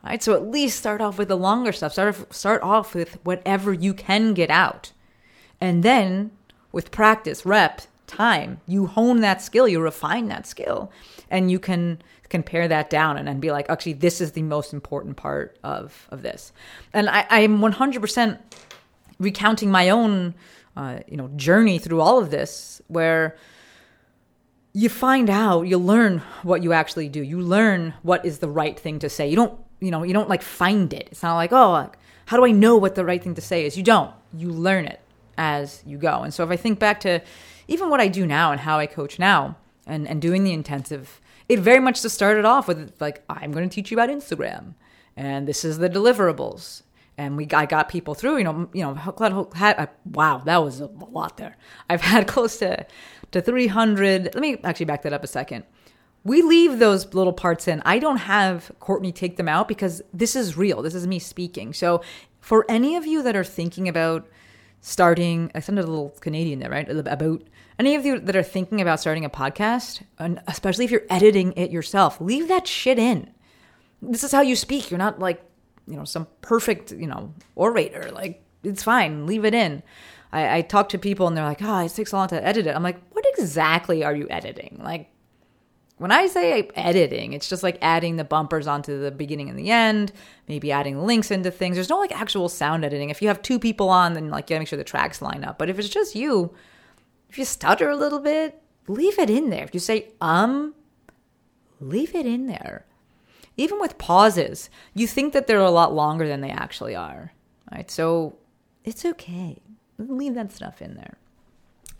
All 0.03 0.11
right? 0.11 0.21
So 0.21 0.35
at 0.35 0.47
least 0.47 0.77
start 0.77 1.01
off 1.01 1.17
with 1.17 1.27
the 1.27 1.35
longer 1.35 1.71
stuff. 1.71 1.93
Start 1.93 2.09
off, 2.09 2.31
start 2.31 2.61
off 2.61 2.93
with 2.93 3.17
whatever 3.23 3.73
you 3.73 3.93
can 3.93 4.33
get 4.33 4.49
out. 4.49 4.91
And 5.59 5.83
then 5.83 6.31
with 6.71 6.91
practice, 6.91 7.45
rep, 7.45 7.81
time, 8.07 8.61
you 8.67 8.85
hone 8.87 9.21
that 9.21 9.41
skill, 9.41 9.67
you 9.67 9.79
refine 9.79 10.27
that 10.27 10.45
skill, 10.45 10.91
and 11.29 11.49
you 11.49 11.59
can 11.59 12.01
compare 12.29 12.67
that 12.67 12.89
down 12.89 13.17
and 13.17 13.27
then 13.27 13.39
be 13.39 13.51
like, 13.51 13.69
actually, 13.69 13.93
this 13.93 14.21
is 14.21 14.33
the 14.33 14.41
most 14.43 14.73
important 14.73 15.17
part 15.17 15.57
of, 15.63 16.07
of 16.11 16.21
this. 16.21 16.53
And 16.93 17.09
I, 17.09 17.25
I'm 17.29 17.59
100% 17.59 18.39
recounting 19.19 19.71
my 19.71 19.89
own, 19.89 20.35
uh, 20.77 20.99
you 21.07 21.17
know, 21.17 21.29
journey 21.35 21.79
through 21.79 22.01
all 22.01 22.19
of 22.19 22.31
this, 22.31 22.81
where 22.87 23.35
you 24.73 24.89
find 24.89 25.29
out, 25.29 25.63
you 25.63 25.77
learn 25.77 26.19
what 26.43 26.63
you 26.63 26.73
actually 26.73 27.09
do. 27.09 27.21
You 27.21 27.39
learn 27.41 27.93
what 28.03 28.25
is 28.25 28.39
the 28.39 28.49
right 28.49 28.79
thing 28.79 28.99
to 28.99 29.09
say. 29.09 29.29
You 29.29 29.35
don't, 29.35 29.59
you 29.79 29.91
know, 29.91 30.03
you 30.03 30.13
don't 30.13 30.29
like 30.29 30.41
find 30.41 30.93
it. 30.93 31.09
It's 31.11 31.23
not 31.23 31.35
like, 31.35 31.51
oh, 31.51 31.71
like, 31.71 31.97
how 32.25 32.37
do 32.37 32.45
I 32.45 32.51
know 32.51 32.77
what 32.77 32.95
the 32.95 33.05
right 33.05 33.21
thing 33.21 33.35
to 33.35 33.41
say 33.41 33.65
is? 33.65 33.75
You 33.75 33.83
don't. 33.83 34.13
You 34.33 34.49
learn 34.49 34.85
it 34.85 35.01
as 35.37 35.83
you 35.85 35.97
go. 35.97 36.23
And 36.23 36.33
so 36.33 36.43
if 36.43 36.49
I 36.49 36.55
think 36.55 36.79
back 36.79 37.01
to 37.01 37.21
even 37.67 37.89
what 37.89 37.99
I 37.99 38.07
do 38.07 38.25
now 38.25 38.51
and 38.51 38.61
how 38.61 38.79
I 38.79 38.85
coach 38.85 39.19
now 39.19 39.57
and, 39.85 40.07
and 40.07 40.21
doing 40.21 40.43
the 40.43 40.53
intensive 40.53 41.21
it 41.51 41.59
very 41.59 41.81
much 41.81 42.01
just 42.01 42.15
started 42.15 42.45
off 42.45 42.69
with 42.69 42.93
like 43.01 43.23
I'm 43.29 43.51
going 43.51 43.67
to 43.67 43.73
teach 43.73 43.91
you 43.91 43.97
about 43.97 44.07
Instagram, 44.09 44.75
and 45.17 45.45
this 45.45 45.65
is 45.65 45.79
the 45.79 45.89
deliverables, 45.89 46.83
and 47.17 47.35
we 47.35 47.45
I 47.51 47.65
got 47.65 47.89
people 47.89 48.13
through. 48.13 48.37
You 48.37 48.45
know, 48.45 48.69
you 48.71 48.83
know, 48.83 49.49
had, 49.53 49.89
wow, 50.05 50.37
that 50.45 50.63
was 50.63 50.79
a 50.79 50.85
lot 50.85 51.35
there. 51.35 51.57
I've 51.89 51.99
had 51.99 52.25
close 52.33 52.55
to 52.59 52.85
to 53.31 53.41
300. 53.41 54.25
Let 54.25 54.35
me 54.35 54.57
actually 54.63 54.85
back 54.85 55.03
that 55.03 55.13
up 55.13 55.23
a 55.23 55.27
second. 55.27 55.65
We 56.23 56.41
leave 56.41 56.77
those 56.77 57.13
little 57.13 57.33
parts 57.33 57.67
in. 57.67 57.81
I 57.83 57.97
don't 57.97 58.17
have 58.17 58.71
Courtney 58.79 59.11
take 59.11 59.37
them 59.37 59.47
out 59.47 59.67
because 59.67 60.01
this 60.13 60.35
is 60.35 60.55
real. 60.55 60.81
This 60.81 60.93
is 60.93 61.07
me 61.07 61.17
speaking. 61.17 61.73
So 61.73 62.01
for 62.39 62.65
any 62.69 62.95
of 62.95 63.07
you 63.07 63.23
that 63.23 63.35
are 63.35 63.43
thinking 63.43 63.87
about 63.87 64.27
starting, 64.81 65.51
I 65.55 65.59
sounded 65.61 65.85
a 65.85 65.87
little 65.87 66.09
Canadian 66.21 66.59
there, 66.59 66.69
right? 66.69 66.87
About 66.89 67.43
any 67.79 67.95
of 67.95 68.05
you 68.05 68.19
that 68.19 68.35
are 68.35 68.43
thinking 68.43 68.81
about 68.81 68.99
starting 68.99 69.25
a 69.25 69.29
podcast, 69.29 70.03
and 70.19 70.41
especially 70.47 70.85
if 70.85 70.91
you're 70.91 71.05
editing 71.09 71.53
it 71.53 71.71
yourself, 71.71 72.21
leave 72.21 72.47
that 72.49 72.67
shit 72.67 72.99
in. 72.99 73.31
This 74.01 74.23
is 74.23 74.31
how 74.31 74.41
you 74.41 74.55
speak. 74.55 74.91
You're 74.91 74.97
not 74.97 75.19
like, 75.19 75.43
you 75.87 75.95
know, 75.95 76.03
some 76.03 76.27
perfect, 76.41 76.91
you 76.91 77.07
know, 77.07 77.33
orator. 77.55 78.11
Like, 78.11 78.43
it's 78.63 78.83
fine. 78.83 79.25
Leave 79.25 79.45
it 79.45 79.53
in. 79.53 79.81
I, 80.31 80.57
I 80.57 80.61
talk 80.61 80.89
to 80.89 80.97
people 80.97 81.27
and 81.27 81.35
they're 81.35 81.43
like, 81.43 81.61
oh, 81.61 81.79
it 81.79 81.93
takes 81.93 82.11
a 82.11 82.15
long 82.15 82.27
to 82.29 82.45
edit 82.45 82.67
it. 82.67 82.75
I'm 82.75 82.83
like, 82.83 83.01
exactly 83.37 84.03
are 84.03 84.15
you 84.15 84.27
editing? 84.29 84.79
Like, 84.83 85.09
when 86.01 86.11
I 86.11 86.25
say 86.25 86.67
editing, 86.73 87.33
it's 87.33 87.47
just 87.47 87.61
like 87.61 87.77
adding 87.79 88.15
the 88.15 88.23
bumpers 88.23 88.65
onto 88.65 88.99
the 88.99 89.11
beginning 89.11 89.49
and 89.49 89.59
the 89.59 89.69
end, 89.69 90.11
maybe 90.47 90.71
adding 90.71 91.05
links 91.05 91.29
into 91.29 91.51
things. 91.51 91.75
There's 91.75 91.89
no 91.89 91.99
like 91.99 92.11
actual 92.11 92.49
sound 92.49 92.83
editing. 92.83 93.11
If 93.11 93.21
you 93.21 93.27
have 93.27 93.43
two 93.43 93.59
people 93.59 93.89
on, 93.89 94.13
then 94.13 94.31
like 94.31 94.49
you 94.49 94.55
gotta 94.55 94.61
make 94.61 94.67
sure 94.67 94.77
the 94.77 94.83
tracks 94.83 95.21
line 95.21 95.43
up. 95.43 95.59
But 95.59 95.69
if 95.69 95.77
it's 95.77 95.89
just 95.89 96.15
you, 96.15 96.55
if 97.29 97.37
you 97.37 97.45
stutter 97.45 97.87
a 97.87 97.95
little 97.95 98.19
bit, 98.19 98.63
leave 98.87 99.19
it 99.19 99.29
in 99.29 99.51
there. 99.51 99.63
If 99.63 99.75
you 99.75 99.79
say 99.79 100.07
um, 100.19 100.73
leave 101.79 102.15
it 102.15 102.25
in 102.25 102.47
there. 102.47 102.85
Even 103.55 103.79
with 103.79 103.99
pauses, 103.99 104.71
you 104.95 105.05
think 105.05 105.33
that 105.33 105.45
they're 105.45 105.59
a 105.59 105.69
lot 105.69 105.93
longer 105.93 106.27
than 106.27 106.41
they 106.41 106.49
actually 106.49 106.95
are. 106.95 107.33
Right? 107.71 107.91
So 107.91 108.37
it's 108.83 109.05
okay. 109.05 109.61
Leave 109.99 110.33
that 110.33 110.51
stuff 110.51 110.81
in 110.81 110.95
there. 110.95 111.17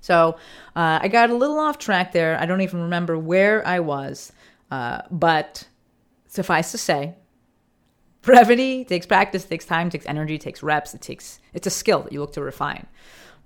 So 0.02 0.36
uh, 0.76 1.00
I 1.02 1.08
got 1.08 1.30
a 1.30 1.36
little 1.36 1.60
off 1.60 1.78
track 1.78 2.12
there. 2.12 2.38
I 2.40 2.46
don't 2.46 2.62
even 2.62 2.82
remember 2.82 3.18
where 3.18 3.66
I 3.66 3.80
was. 3.80 4.34
Uh, 4.70 5.02
but 5.10 5.68
suffice 6.28 6.72
to 6.72 6.78
say, 6.78 7.16
brevity 8.22 8.86
takes 8.86 9.06
practice, 9.06 9.46
takes 9.46 9.66
time, 9.66 9.90
takes 9.90 10.06
energy, 10.06 10.38
takes 10.38 10.64
reps. 10.64 10.94
It 10.94 11.02
takes 11.02 11.40
it's 11.54 11.68
a 11.68 11.72
skill 11.72 12.02
that 12.04 12.12
you 12.12 12.20
look 12.20 12.34
to 12.34 12.42
refine, 12.42 12.88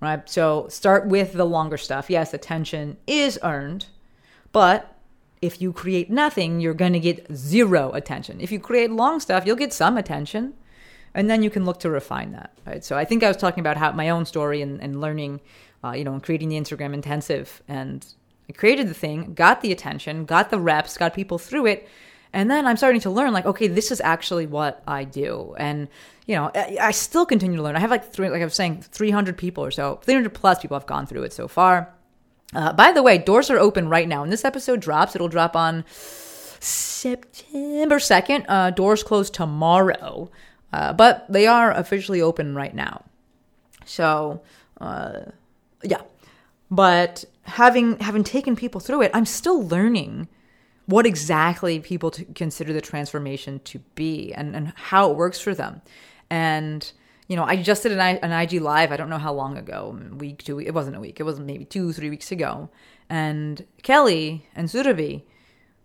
right? 0.00 0.28
So 0.28 0.66
start 0.68 1.06
with 1.06 1.32
the 1.32 1.44
longer 1.44 1.76
stuff. 1.76 2.08
Yes, 2.10 2.32
attention 2.32 2.96
is 3.06 3.38
earned, 3.42 3.86
but 4.52 4.96
if 5.42 5.60
you 5.60 5.72
create 5.72 6.10
nothing, 6.10 6.60
you're 6.60 6.74
going 6.74 6.94
to 6.94 7.00
get 7.00 7.26
zero 7.34 7.92
attention. 7.92 8.40
If 8.40 8.50
you 8.50 8.58
create 8.58 8.90
long 8.90 9.20
stuff, 9.20 9.44
you'll 9.44 9.56
get 9.56 9.72
some 9.72 9.98
attention. 9.98 10.54
And 11.14 11.30
then 11.30 11.42
you 11.42 11.48
can 11.48 11.64
look 11.64 11.80
to 11.80 11.88
refine 11.88 12.32
that, 12.32 12.52
right? 12.66 12.84
So 12.84 12.98
I 12.98 13.06
think 13.06 13.22
I 13.22 13.28
was 13.28 13.38
talking 13.38 13.60
about 13.60 13.78
how 13.78 13.90
my 13.92 14.10
own 14.10 14.26
story 14.26 14.60
and, 14.60 14.82
and 14.82 15.00
learning, 15.00 15.40
uh, 15.86 15.92
you 15.92 16.04
know, 16.04 16.12
and 16.12 16.22
creating 16.22 16.48
the 16.48 16.56
Instagram 16.56 16.94
intensive. 16.94 17.62
And 17.68 18.06
I 18.48 18.52
created 18.52 18.88
the 18.88 18.94
thing, 18.94 19.34
got 19.34 19.60
the 19.60 19.72
attention, 19.72 20.24
got 20.24 20.50
the 20.50 20.58
reps, 20.58 20.96
got 20.96 21.14
people 21.14 21.38
through 21.38 21.66
it. 21.66 21.88
And 22.32 22.50
then 22.50 22.66
I'm 22.66 22.76
starting 22.76 23.00
to 23.02 23.10
learn, 23.10 23.32
like, 23.32 23.46
okay, 23.46 23.66
this 23.66 23.90
is 23.90 24.00
actually 24.00 24.46
what 24.46 24.82
I 24.86 25.04
do. 25.04 25.54
And, 25.58 25.88
you 26.26 26.34
know, 26.34 26.50
I, 26.54 26.90
still 26.90 27.24
continue 27.24 27.56
to 27.56 27.62
learn. 27.62 27.76
I 27.76 27.80
have 27.80 27.90
like 27.90 28.12
three, 28.12 28.28
like 28.28 28.42
I 28.42 28.44
was 28.44 28.54
saying, 28.54 28.82
300 28.82 29.38
people 29.38 29.64
or 29.64 29.70
so, 29.70 30.00
300 30.02 30.34
plus 30.34 30.60
people 30.60 30.76
have 30.76 30.86
gone 30.86 31.06
through 31.06 31.22
it 31.22 31.32
so 31.32 31.48
far. 31.48 31.94
Uh, 32.54 32.72
by 32.72 32.92
the 32.92 33.02
way, 33.02 33.16
doors 33.16 33.48
are 33.48 33.58
open 33.58 33.88
right 33.88 34.06
now. 34.06 34.20
When 34.20 34.30
this 34.30 34.44
episode 34.44 34.80
drops, 34.80 35.14
it'll 35.14 35.28
drop 35.28 35.56
on 35.56 35.84
September 36.60 37.96
2nd. 37.96 38.44
Uh, 38.48 38.70
doors 38.70 39.02
close 39.02 39.30
tomorrow, 39.30 40.30
uh, 40.72 40.92
but 40.92 41.26
they 41.28 41.46
are 41.46 41.72
officially 41.72 42.20
open 42.20 42.54
right 42.54 42.74
now. 42.74 43.04
So, 43.84 44.42
uh, 44.80 45.30
yeah. 45.82 46.02
But 46.70 47.24
having 47.42 47.98
having 47.98 48.24
taken 48.24 48.56
people 48.56 48.80
through 48.80 49.02
it, 49.02 49.10
I'm 49.14 49.26
still 49.26 49.66
learning 49.66 50.28
what 50.86 51.06
exactly 51.06 51.80
people 51.80 52.12
consider 52.34 52.72
the 52.72 52.80
transformation 52.80 53.60
to 53.64 53.80
be 53.94 54.32
and, 54.32 54.54
and 54.54 54.72
how 54.76 55.10
it 55.10 55.16
works 55.16 55.40
for 55.40 55.54
them. 55.54 55.82
And 56.30 56.90
you 57.28 57.34
know, 57.34 57.44
I 57.44 57.56
just 57.56 57.82
did 57.82 57.92
an, 57.92 58.00
an 58.00 58.32
IG 58.32 58.60
live. 58.60 58.92
I 58.92 58.96
don't 58.96 59.10
know 59.10 59.18
how 59.18 59.32
long 59.32 59.58
ago, 59.58 59.98
week, 60.16 60.44
two. 60.44 60.60
It 60.60 60.72
wasn't 60.72 60.96
a 60.96 61.00
week. 61.00 61.18
It 61.18 61.24
was 61.24 61.40
maybe 61.40 61.64
two, 61.64 61.92
three 61.92 62.08
weeks 62.08 62.30
ago. 62.30 62.70
And 63.10 63.66
Kelly 63.82 64.46
and 64.54 64.68
Surabhi 64.68 65.22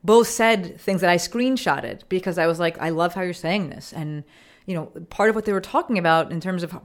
both 0.04 0.28
said 0.28 0.80
things 0.80 1.02
that 1.02 1.10
I 1.10 1.18
screenshotted 1.18 2.02
because 2.10 2.38
I 2.38 2.46
was 2.46 2.60
like, 2.60 2.80
I 2.80 2.90
love 2.90 3.16
how 3.16 3.22
you're 3.22 3.34
saying 3.34 3.70
this. 3.70 3.92
And 3.92 4.24
you 4.66 4.76
know, 4.76 4.86
part 5.10 5.30
of 5.30 5.36
what 5.36 5.46
they 5.46 5.54
were 5.54 5.62
talking 5.62 5.98
about 5.98 6.32
in 6.32 6.40
terms 6.40 6.62
of 6.64 6.80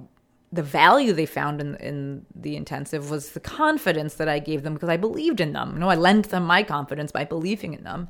the 0.53 0.63
value 0.63 1.13
they 1.13 1.27
found 1.27 1.61
in 1.61 1.75
in 1.77 2.27
the 2.35 2.57
intensive 2.57 3.11
was 3.11 3.31
the 3.31 3.41
confidence 3.41 4.15
that 4.15 4.29
I 4.29 4.39
gave 4.39 4.63
them 4.63 4.75
because 4.75 4.89
I 4.89 4.97
believed 4.97 5.41
in 5.41 5.53
them. 5.53 5.75
You 5.75 5.81
know, 5.81 5.91
I 5.91 5.97
lent 5.97 6.31
them 6.31 6.45
my 6.45 6.63
confidence 6.63 7.13
by 7.13 7.25
believing 7.25 7.75
in 7.75 7.85
them. 7.85 8.09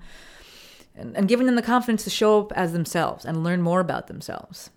And, 0.98 1.14
and 1.14 1.28
giving 1.28 1.44
them 1.44 1.56
the 1.56 1.62
confidence 1.62 2.04
to 2.04 2.10
show 2.10 2.40
up 2.40 2.52
as 2.52 2.72
themselves 2.72 3.26
and 3.26 3.44
learn 3.44 3.60
more 3.60 3.80
about 3.80 4.06
themselves. 4.06 4.70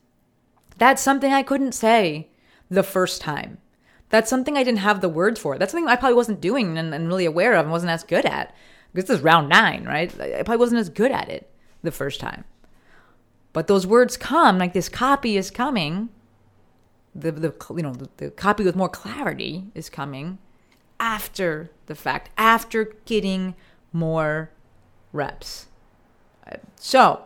That's 0.78 1.02
something 1.02 1.32
I 1.32 1.44
couldn't 1.44 1.72
say 1.72 2.28
the 2.70 2.84
first 2.84 3.22
time. 3.22 3.60
That's 4.10 4.30
something 4.30 4.58
I 4.58 4.64
didn't 4.64 4.80
have 4.80 5.02
the 5.02 5.10
words 5.10 5.40
for. 5.40 5.58
That's 5.58 5.72
something 5.72 5.88
I 5.88 5.96
probably 5.96 6.16
wasn't 6.16 6.42
doing 6.42 6.78
and, 6.78 6.94
and 6.94 7.08
really 7.08 7.26
aware 7.26 7.54
of 7.54 7.66
and 7.66 7.72
wasn't 7.72 7.92
as 7.92 8.04
good 8.04 8.26
at. 8.26 8.54
Because 8.92 9.08
this 9.08 9.18
is 9.20 9.24
round 9.24 9.50
nine, 9.50 9.86
right? 9.86 10.12
I 10.20 10.44
probably 10.44 10.58
wasn't 10.58 10.82
as 10.82 10.90
good 10.90 11.12
at 11.12 11.30
it 11.30 11.50
the 11.84 11.92
first 11.92 12.20
time. 12.20 12.44
But 13.54 13.68
those 13.68 13.86
words 13.86 14.18
come, 14.18 14.58
like 14.58 14.74
this 14.74 14.90
copy 14.90 15.38
is 15.38 15.52
coming. 15.52 16.10
The, 17.16 17.32
the 17.32 17.54
you 17.76 17.82
know 17.82 17.94
the, 17.94 18.10
the 18.18 18.32
copy 18.32 18.64
with 18.64 18.76
more 18.76 18.90
clarity 18.90 19.66
is 19.74 19.90
coming 19.90 20.38
after 21.00 21.72
the 21.88 21.96
fact, 21.96 22.30
after 22.38 22.94
getting 23.06 23.56
more 23.92 24.52
reps. 25.12 25.68
Uh, 26.46 26.58
so 26.76 27.24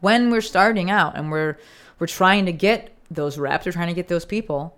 when 0.00 0.30
we're 0.30 0.40
starting 0.40 0.90
out 0.90 1.16
and 1.16 1.30
we're 1.30 1.58
we're 1.98 2.06
trying 2.06 2.46
to 2.46 2.52
get 2.52 2.94
those 3.10 3.38
reps, 3.38 3.66
we're 3.66 3.72
trying 3.72 3.88
to 3.88 3.94
get 3.94 4.08
those 4.08 4.24
people. 4.24 4.76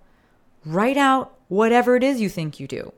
Write 0.65 0.97
out 0.97 1.33
whatever 1.47 1.95
it 1.95 2.03
is 2.03 2.21
you 2.21 2.29
think 2.29 2.59
you 2.59 2.67
do. 2.67 2.93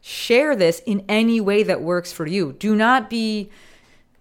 Share 0.00 0.54
this 0.54 0.80
in 0.86 1.04
any 1.08 1.40
way 1.40 1.62
that 1.62 1.80
works 1.80 2.12
for 2.12 2.26
you. 2.26 2.52
Do 2.52 2.76
not 2.76 3.10
be, 3.10 3.50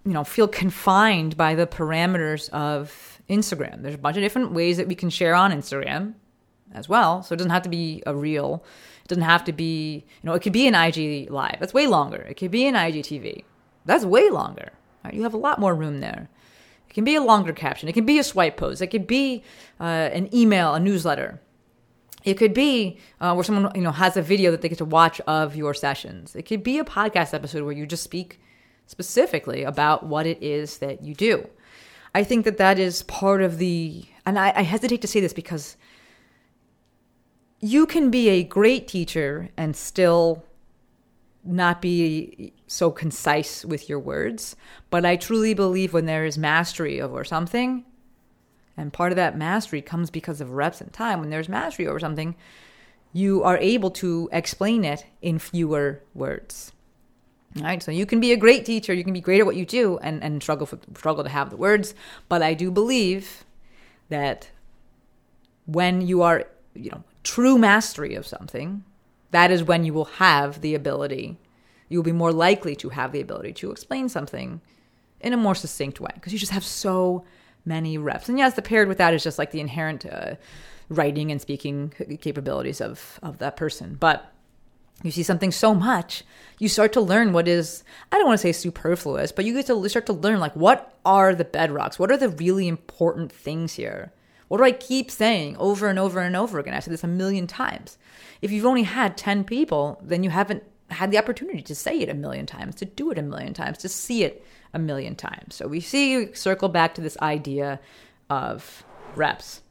you 0.04 0.14
know, 0.14 0.24
feel 0.24 0.48
confined 0.48 1.38
by 1.38 1.54
the 1.54 1.68
parameters 1.68 2.50
of 2.50 3.17
Instagram. 3.30 3.82
There's 3.82 3.96
a 3.96 4.00
bunch 4.00 4.18
of 4.18 4.24
different 4.24 4.52
ways 4.52 4.78
that 4.78 4.88
we 4.88 4.96
can 4.96 5.10
share 5.10 5.36
on 5.36 5.52
Instagram 5.52 6.14
as 6.74 6.88
well. 6.88 7.24
So 7.24 7.34
it 7.34 7.38
doesn't 7.38 7.52
have 7.52 7.64
to 7.64 7.70
be 7.70 8.04
a 8.06 8.16
reel. 8.16 8.64
It 9.04 9.08
doesn't 9.08 9.24
have 9.24 9.44
to 9.46 9.54
be, 9.54 10.06
you 10.22 10.28
know, 10.28 10.34
it 10.34 10.42
could 10.42 10.54
be 10.54 10.68
an 10.68 10.76
IG 10.76 11.30
live. 11.30 11.58
That's 11.60 11.74
way 11.74 11.88
longer. 11.88 12.18
It 12.18 12.36
could 12.36 12.52
be 12.52 12.66
an 12.66 12.76
IGTV. 12.76 13.44
That's 13.86 14.06
way 14.06 14.30
longer. 14.30 14.72
Right? 15.04 15.14
You 15.14 15.24
have 15.24 15.34
a 15.34 15.38
lot 15.38 15.60
more 15.60 15.76
room 15.76 16.00
there. 16.00 16.30
It 16.90 16.94
can 16.94 17.04
be 17.04 17.16
a 17.16 17.22
longer 17.22 17.54
caption. 17.54 17.90
It 17.90 17.94
can 17.94 18.06
be 18.06 18.20
a 18.20 18.24
swipe 18.24 18.58
post. 18.58 18.82
It 18.82 18.88
could 18.88 19.08
be 19.08 19.44
uh, 19.80 19.84
an 19.84 20.34
email, 20.34 20.74
a 20.74 20.80
newsletter. 20.80 21.42
It 22.24 22.36
could 22.36 22.54
be 22.54 22.98
uh, 23.22 23.34
where 23.34 23.44
someone 23.44 23.72
you 23.76 23.82
know 23.82 23.92
has 23.92 24.18
a 24.18 24.22
video 24.22 24.52
that 24.52 24.62
they 24.62 24.68
get 24.68 24.80
to 24.80 24.86
watch 24.86 25.22
of 25.22 25.56
your 25.56 25.74
sessions. 25.74 26.36
It 26.36 26.44
could 26.44 26.64
be 26.64 26.78
a 26.80 26.84
podcast 26.84 27.34
episode 27.34 27.64
where 27.64 27.74
you 27.74 27.86
just 27.86 28.04
speak 28.04 28.42
specifically 28.86 29.64
about 29.64 30.06
what 30.06 30.26
it 30.26 30.42
is 30.42 30.80
that 30.80 31.04
you 31.04 31.14
do. 31.14 31.48
I 32.18 32.24
think 32.24 32.46
that 32.46 32.58
that 32.58 32.80
is 32.80 33.04
part 33.04 33.44
of 33.44 33.60
the, 33.60 34.04
and 34.26 34.40
I, 34.40 34.52
I 34.56 34.64
hesitate 34.64 35.02
to 35.02 35.08
say 35.08 35.20
this 35.20 35.34
because 35.34 35.78
you 37.60 37.86
can 37.86 38.10
be 38.10 38.30
a 38.30 38.42
great 38.42 38.88
teacher 38.88 39.50
and 39.56 39.76
still 39.76 40.44
not 41.44 41.80
be 41.80 42.54
so 42.66 42.90
concise 42.90 43.64
with 43.64 43.88
your 43.88 44.00
words, 44.00 44.56
but 44.90 45.06
I 45.06 45.16
truly 45.16 45.54
believe 45.54 45.94
when 45.94 46.08
there 46.08 46.26
is 46.26 46.40
mastery 46.40 47.00
over 47.00 47.24
something, 47.24 47.86
and 48.76 48.92
part 48.92 49.12
of 49.12 49.18
that 49.18 49.38
mastery 49.38 49.84
comes 49.84 50.10
because 50.10 50.42
of 50.42 50.54
reps 50.54 50.82
and 50.82 50.92
time, 50.92 51.20
when 51.20 51.30
there's 51.30 51.48
mastery 51.48 51.86
over 51.86 52.00
something, 52.00 52.36
you 53.14 53.44
are 53.44 53.60
able 53.60 53.92
to 53.92 54.28
explain 54.32 54.84
it 54.84 55.06
in 55.22 55.38
fewer 55.38 56.02
words. 56.16 56.72
Right, 57.62 57.82
so 57.82 57.92
you 57.92 58.06
can 58.06 58.20
be 58.20 58.32
a 58.32 58.38
great 58.38 58.66
teacher, 58.66 58.94
you 58.94 59.04
can 59.04 59.14
be 59.14 59.22
great 59.22 59.40
at 59.40 59.46
what 59.46 59.56
you 59.56 59.66
do, 59.66 59.98
and, 60.00 60.24
and 60.24 60.42
struggle 60.42 60.66
for, 60.66 60.80
struggle 60.96 61.24
to 61.24 61.30
have 61.30 61.50
the 61.50 61.58
words. 61.58 61.96
But 62.30 62.42
I 62.42 62.54
do 62.54 62.72
believe 62.72 63.46
that 64.10 64.50
when 65.66 66.02
you 66.02 66.22
are, 66.22 66.46
you 66.74 66.92
know, 66.92 67.04
true 67.24 67.58
mastery 67.58 68.16
of 68.16 68.26
something, 68.26 68.84
that 69.32 69.52
is 69.52 69.64
when 69.64 69.84
you 69.84 69.94
will 69.94 70.06
have 70.06 70.62
the 70.62 70.76
ability, 70.76 71.38
you 71.90 71.98
will 71.98 72.04
be 72.04 72.12
more 72.12 72.32
likely 72.32 72.76
to 72.78 72.90
have 72.90 73.12
the 73.12 73.22
ability 73.22 73.54
to 73.54 73.72
explain 73.72 74.10
something 74.10 74.62
in 75.20 75.34
a 75.34 75.38
more 75.38 75.56
succinct 75.56 76.00
way 76.00 76.12
because 76.14 76.32
you 76.34 76.40
just 76.40 76.52
have 76.52 76.64
so 76.64 77.26
many 77.66 77.98
reps. 77.98 78.30
And 78.30 78.38
yes, 78.38 78.54
the 78.54 78.62
paired 78.62 78.88
with 78.88 78.98
that 79.00 79.14
is 79.14 79.24
just 79.24 79.38
like 79.38 79.52
the 79.52 79.60
inherent 79.60 80.06
uh, 80.06 80.36
writing 80.90 81.32
and 81.32 81.42
speaking 81.42 81.94
capabilities 82.22 82.82
of 82.82 83.20
of 83.22 83.40
that 83.40 83.58
person. 83.58 83.98
But 84.00 84.32
you 85.04 85.12
see 85.12 85.24
something 85.24 85.52
so 85.52 85.74
much, 85.76 86.24
you 86.60 86.68
start 86.68 86.94
to 86.94 87.02
learn 87.02 87.34
what 87.34 87.48
is 87.48 87.84
I 88.12 88.18
don't 88.18 88.28
want 88.28 88.40
to 88.40 88.42
say 88.42 88.52
superfluous, 88.52 89.32
but 89.32 89.46
you 89.46 89.54
get 89.54 89.68
to 89.68 89.90
start 89.90 90.06
to 90.08 90.14
learn 90.14 90.40
like 90.40 90.56
what 90.56 90.98
are 91.06 91.36
the 91.36 91.46
bedrocks? 91.46 92.00
What 92.00 92.12
are 92.12 92.18
the 92.18 92.30
really 92.30 92.68
important 92.68 93.32
things 93.32 93.74
here? 93.74 94.12
What 94.48 94.58
do 94.58 94.64
I 94.64 94.72
keep 94.72 95.12
saying 95.12 95.58
over 95.58 95.88
and 95.88 96.00
over 96.00 96.20
and 96.20 96.36
over 96.36 96.60
again? 96.60 96.74
I 96.74 96.80
said 96.80 96.94
this 96.94 97.04
a 97.04 97.08
million 97.08 97.48
times. 97.48 97.98
If 98.42 98.52
you've 98.52 98.66
only 98.66 98.84
had 98.84 99.18
10 99.18 99.44
people, 99.44 100.00
then 100.02 100.24
you 100.24 100.30
haven't 100.30 100.64
had 100.90 101.12
the 101.12 101.18
opportunity 101.18 101.62
to 101.62 101.76
say 101.76 102.00
it 102.00 102.10
a 102.10 102.14
million 102.14 102.46
times, 102.46 102.76
to 102.76 102.86
do 102.86 103.12
it 103.12 103.18
a 103.18 103.22
million 103.22 103.54
times, 103.54 103.78
to 103.80 103.90
see 103.90 104.24
it 104.24 104.46
a 104.74 104.80
million 104.80 105.16
times. 105.16 105.56
So 105.56 105.68
we 105.68 105.82
see 105.82 106.34
circle 106.34 106.70
back 106.70 106.96
to 106.96 107.02
this 107.02 107.18
idea 107.22 107.80
of 108.30 108.86
reps. 109.16 109.62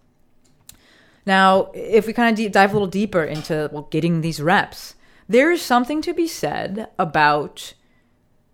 Now, 1.25 1.71
if 1.75 2.07
we 2.07 2.13
kind 2.13 2.39
of 2.39 2.53
dive 2.53 2.71
a 2.71 2.73
little 2.75 2.87
deeper 2.87 3.25
into 3.25 3.69
well, 3.73 3.89
getting 3.91 4.21
these 4.21 4.41
reps, 4.41 4.95
there 5.29 5.51
is 5.51 5.63
something 5.63 6.01
to 6.03 6.15
be 6.15 6.27
said 6.27 6.89
about 6.99 7.75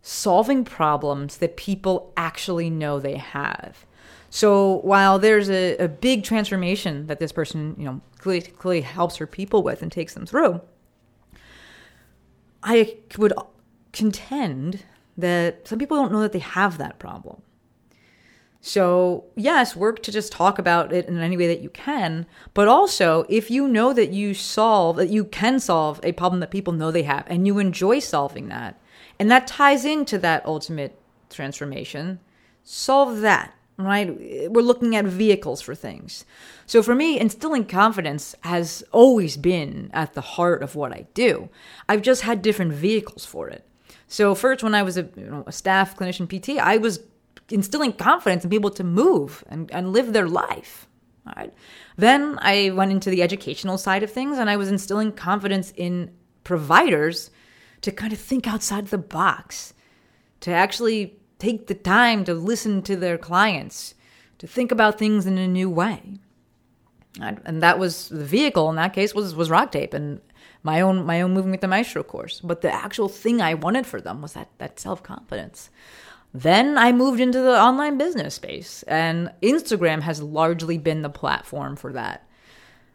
solving 0.00 0.64
problems 0.64 1.36
that 1.38 1.56
people 1.56 2.12
actually 2.16 2.70
know 2.70 2.98
they 2.98 3.16
have. 3.16 3.86
So 4.30 4.76
while 4.78 5.18
there's 5.18 5.50
a, 5.50 5.76
a 5.76 5.88
big 5.88 6.24
transformation 6.24 7.06
that 7.06 7.20
this 7.20 7.32
person, 7.32 7.76
you 7.78 7.84
know, 7.84 8.00
clearly, 8.18 8.40
clearly 8.40 8.80
helps 8.80 9.16
her 9.16 9.26
people 9.26 9.62
with 9.62 9.82
and 9.82 9.92
takes 9.92 10.14
them 10.14 10.26
through, 10.26 10.60
I 12.62 12.96
would 13.18 13.34
contend 13.92 14.84
that 15.18 15.68
some 15.68 15.78
people 15.78 15.98
don't 15.98 16.12
know 16.12 16.20
that 16.20 16.32
they 16.32 16.38
have 16.38 16.78
that 16.78 16.98
problem. 16.98 17.42
So, 18.64 19.24
yes, 19.34 19.74
work 19.74 20.04
to 20.04 20.12
just 20.12 20.30
talk 20.30 20.56
about 20.56 20.92
it 20.92 21.08
in 21.08 21.18
any 21.18 21.36
way 21.36 21.48
that 21.48 21.62
you 21.62 21.68
can, 21.68 22.26
but 22.54 22.68
also 22.68 23.26
if 23.28 23.50
you 23.50 23.66
know 23.66 23.92
that 23.92 24.12
you 24.12 24.34
solve, 24.34 24.96
that 24.96 25.10
you 25.10 25.24
can 25.24 25.58
solve 25.58 25.98
a 26.04 26.12
problem 26.12 26.38
that 26.40 26.52
people 26.52 26.72
know 26.72 26.92
they 26.92 27.02
have 27.02 27.24
and 27.26 27.44
you 27.44 27.58
enjoy 27.58 27.98
solving 27.98 28.48
that, 28.48 28.80
and 29.18 29.28
that 29.32 29.48
ties 29.48 29.84
into 29.84 30.16
that 30.18 30.46
ultimate 30.46 30.96
transformation, 31.28 32.20
solve 32.62 33.20
that 33.20 33.52
right? 33.78 34.50
We're 34.50 34.62
looking 34.62 34.94
at 34.94 35.06
vehicles 35.06 35.60
for 35.60 35.74
things. 35.74 36.24
So 36.66 36.82
for 36.82 36.94
me, 36.94 37.18
instilling 37.18 37.64
confidence 37.64 38.34
has 38.42 38.84
always 38.92 39.36
been 39.36 39.90
at 39.92 40.14
the 40.14 40.20
heart 40.20 40.62
of 40.62 40.76
what 40.76 40.92
I 40.92 41.06
do. 41.14 41.48
I've 41.88 42.02
just 42.02 42.22
had 42.22 42.42
different 42.42 42.72
vehicles 42.72 43.24
for 43.24 43.48
it. 43.48 43.66
So 44.06 44.34
first, 44.34 44.62
when 44.62 44.74
I 44.74 44.82
was 44.82 44.96
a, 44.98 45.08
you 45.16 45.24
know, 45.24 45.44
a 45.46 45.52
staff 45.52 45.96
clinician 45.96 46.28
PT, 46.28 46.60
I 46.60 46.76
was 46.76 47.00
instilling 47.50 47.92
confidence 47.92 48.44
in 48.44 48.50
people 48.50 48.70
to 48.70 48.84
move 48.84 49.44
and, 49.48 49.70
and 49.70 49.92
live 49.92 50.12
their 50.12 50.28
life. 50.28 50.86
Right. 51.24 51.54
Then 51.96 52.38
I 52.42 52.70
went 52.70 52.90
into 52.90 53.08
the 53.08 53.22
educational 53.22 53.78
side 53.78 54.02
of 54.02 54.10
things 54.10 54.38
and 54.38 54.50
I 54.50 54.56
was 54.56 54.68
instilling 54.68 55.12
confidence 55.12 55.72
in 55.76 56.10
providers 56.42 57.30
to 57.82 57.92
kind 57.92 58.12
of 58.12 58.18
think 58.18 58.48
outside 58.48 58.88
the 58.88 58.98
box 58.98 59.72
to 60.40 60.50
actually 60.50 61.16
take 61.38 61.68
the 61.68 61.74
time 61.74 62.24
to 62.24 62.34
listen 62.34 62.82
to 62.82 62.96
their 62.96 63.18
clients, 63.18 63.94
to 64.38 64.46
think 64.46 64.72
about 64.72 64.98
things 64.98 65.26
in 65.26 65.38
a 65.38 65.46
new 65.46 65.70
way. 65.70 66.18
And 67.20 67.40
and 67.44 67.62
that 67.62 67.78
was 67.78 68.08
the 68.08 68.24
vehicle 68.24 68.70
in 68.70 68.76
that 68.76 68.92
case 68.92 69.14
was 69.14 69.34
was 69.34 69.48
RockTape 69.48 69.94
and 69.94 70.20
my 70.62 70.80
own 70.80 71.04
my 71.04 71.20
own 71.20 71.34
moving 71.34 71.50
with 71.50 71.60
the 71.60 71.68
maestro 71.68 72.02
course. 72.02 72.40
But 72.40 72.62
the 72.62 72.72
actual 72.72 73.08
thing 73.08 73.40
I 73.40 73.54
wanted 73.54 73.86
for 73.86 74.00
them 74.00 74.22
was 74.22 74.32
that 74.32 74.48
that 74.58 74.80
self 74.80 75.02
confidence. 75.02 75.70
Then 76.34 76.78
I 76.78 76.92
moved 76.92 77.20
into 77.20 77.40
the 77.40 77.60
online 77.60 77.98
business 77.98 78.34
space, 78.34 78.82
and 78.84 79.30
Instagram 79.42 80.00
has 80.02 80.22
largely 80.22 80.78
been 80.78 81.02
the 81.02 81.10
platform 81.10 81.76
for 81.76 81.92
that. 81.92 82.26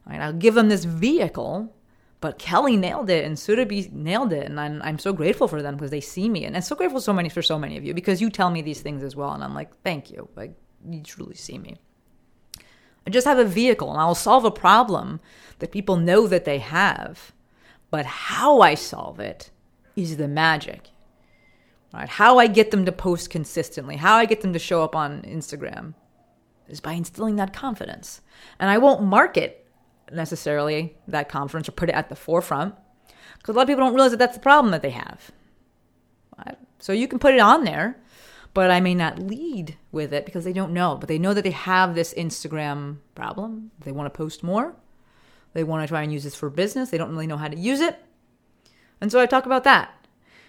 Right, 0.07 0.19
I'll 0.19 0.33
give 0.33 0.55
them 0.55 0.69
this 0.69 0.85
vehicle, 0.85 1.75
but 2.19 2.39
Kelly 2.39 2.77
nailed 2.77 3.09
it 3.09 3.25
and 3.25 3.35
Surabhi 3.35 3.91
nailed 3.91 4.33
it, 4.33 4.47
and 4.47 4.59
I'm, 4.59 4.81
I'm 4.81 4.97
so 4.97 5.13
grateful 5.13 5.47
for 5.47 5.61
them 5.61 5.75
because 5.75 5.91
they 5.91 6.01
see 6.01 6.29
me, 6.29 6.45
and 6.45 6.55
I'm 6.55 6.63
so 6.63 6.75
grateful 6.75 6.99
so 6.99 7.13
many 7.13 7.29
for 7.29 7.41
so 7.43 7.59
many 7.59 7.77
of 7.77 7.85
you 7.85 7.93
because 7.93 8.21
you 8.21 8.29
tell 8.29 8.49
me 8.49 8.61
these 8.61 8.81
things 8.81 9.03
as 9.03 9.15
well, 9.15 9.33
and 9.33 9.43
I'm 9.43 9.53
like, 9.53 9.75
thank 9.83 10.09
you, 10.09 10.29
like 10.35 10.53
you 10.89 11.03
truly 11.03 11.35
see 11.35 11.59
me. 11.59 11.77
I 13.05 13.09
just 13.09 13.27
have 13.27 13.37
a 13.37 13.45
vehicle, 13.45 13.91
and 13.91 13.99
I'll 13.99 14.15
solve 14.15 14.45
a 14.45 14.51
problem 14.51 15.19
that 15.59 15.71
people 15.71 15.97
know 15.97 16.25
that 16.25 16.45
they 16.45 16.57
have, 16.57 17.33
but 17.91 18.05
how 18.05 18.61
I 18.61 18.73
solve 18.73 19.19
it 19.19 19.51
is 19.95 20.17
the 20.17 20.27
magic. 20.27 20.89
Right? 21.97 22.07
How 22.07 22.37
I 22.37 22.45
get 22.45 22.69
them 22.69 22.85
to 22.85 22.91
post 22.91 23.31
consistently, 23.31 23.95
how 23.95 24.17
I 24.17 24.25
get 24.25 24.41
them 24.41 24.53
to 24.53 24.59
show 24.59 24.83
up 24.83 24.95
on 24.95 25.23
Instagram 25.23 25.95
is 26.67 26.79
by 26.79 26.93
instilling 26.93 27.37
that 27.37 27.53
confidence. 27.53 28.21
And 28.59 28.69
I 28.69 28.77
won't 28.77 29.01
market 29.01 29.65
necessarily 30.11 30.95
that 31.07 31.27
confidence 31.27 31.67
or 31.67 31.71
put 31.71 31.89
it 31.89 31.95
at 31.95 32.09
the 32.09 32.15
forefront 32.15 32.75
because 33.39 33.55
a 33.55 33.57
lot 33.57 33.63
of 33.63 33.67
people 33.67 33.83
don't 33.83 33.95
realize 33.95 34.11
that 34.11 34.17
that's 34.17 34.37
the 34.37 34.43
problem 34.43 34.71
that 34.71 34.83
they 34.83 34.91
have. 34.91 35.31
Right? 36.37 36.57
So 36.77 36.93
you 36.93 37.07
can 37.07 37.17
put 37.17 37.33
it 37.33 37.39
on 37.39 37.63
there, 37.63 37.99
but 38.53 38.69
I 38.69 38.79
may 38.79 38.93
not 38.93 39.17
lead 39.17 39.75
with 39.91 40.13
it 40.13 40.23
because 40.23 40.43
they 40.43 40.53
don't 40.53 40.73
know. 40.73 40.97
But 40.99 41.09
they 41.09 41.17
know 41.17 41.33
that 41.33 41.43
they 41.43 41.51
have 41.51 41.95
this 41.95 42.13
Instagram 42.13 42.97
problem. 43.15 43.71
They 43.79 43.91
want 43.91 44.13
to 44.13 44.15
post 44.15 44.43
more. 44.43 44.75
They 45.53 45.63
want 45.63 45.81
to 45.81 45.87
try 45.87 46.03
and 46.03 46.13
use 46.13 46.25
this 46.25 46.35
for 46.35 46.51
business. 46.51 46.91
They 46.91 46.99
don't 46.99 47.09
really 47.09 47.25
know 47.25 47.37
how 47.37 47.47
to 47.47 47.57
use 47.57 47.79
it. 47.79 47.97
And 49.01 49.11
so 49.11 49.19
I 49.19 49.25
talk 49.25 49.47
about 49.47 49.63
that. 49.63 49.96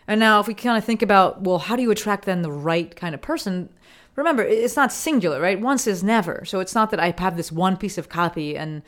And 0.08 0.18
now, 0.18 0.40
if 0.40 0.46
we 0.46 0.54
kind 0.54 0.78
of 0.78 0.84
think 0.84 1.02
about, 1.02 1.42
well, 1.42 1.58
how 1.58 1.76
do 1.76 1.82
you 1.82 1.90
attract 1.90 2.24
then 2.24 2.40
the 2.40 2.50
right 2.50 2.96
kind 2.96 3.14
of 3.14 3.20
person? 3.20 3.68
Remember, 4.16 4.42
it's 4.42 4.74
not 4.74 4.90
singular, 4.90 5.38
right? 5.40 5.60
Once 5.60 5.86
is 5.86 6.02
never. 6.02 6.44
So 6.46 6.60
it's 6.60 6.74
not 6.74 6.90
that 6.90 6.98
I 6.98 7.14
have 7.18 7.36
this 7.36 7.52
one 7.52 7.76
piece 7.76 7.98
of 7.98 8.08
copy 8.08 8.56
and, 8.56 8.82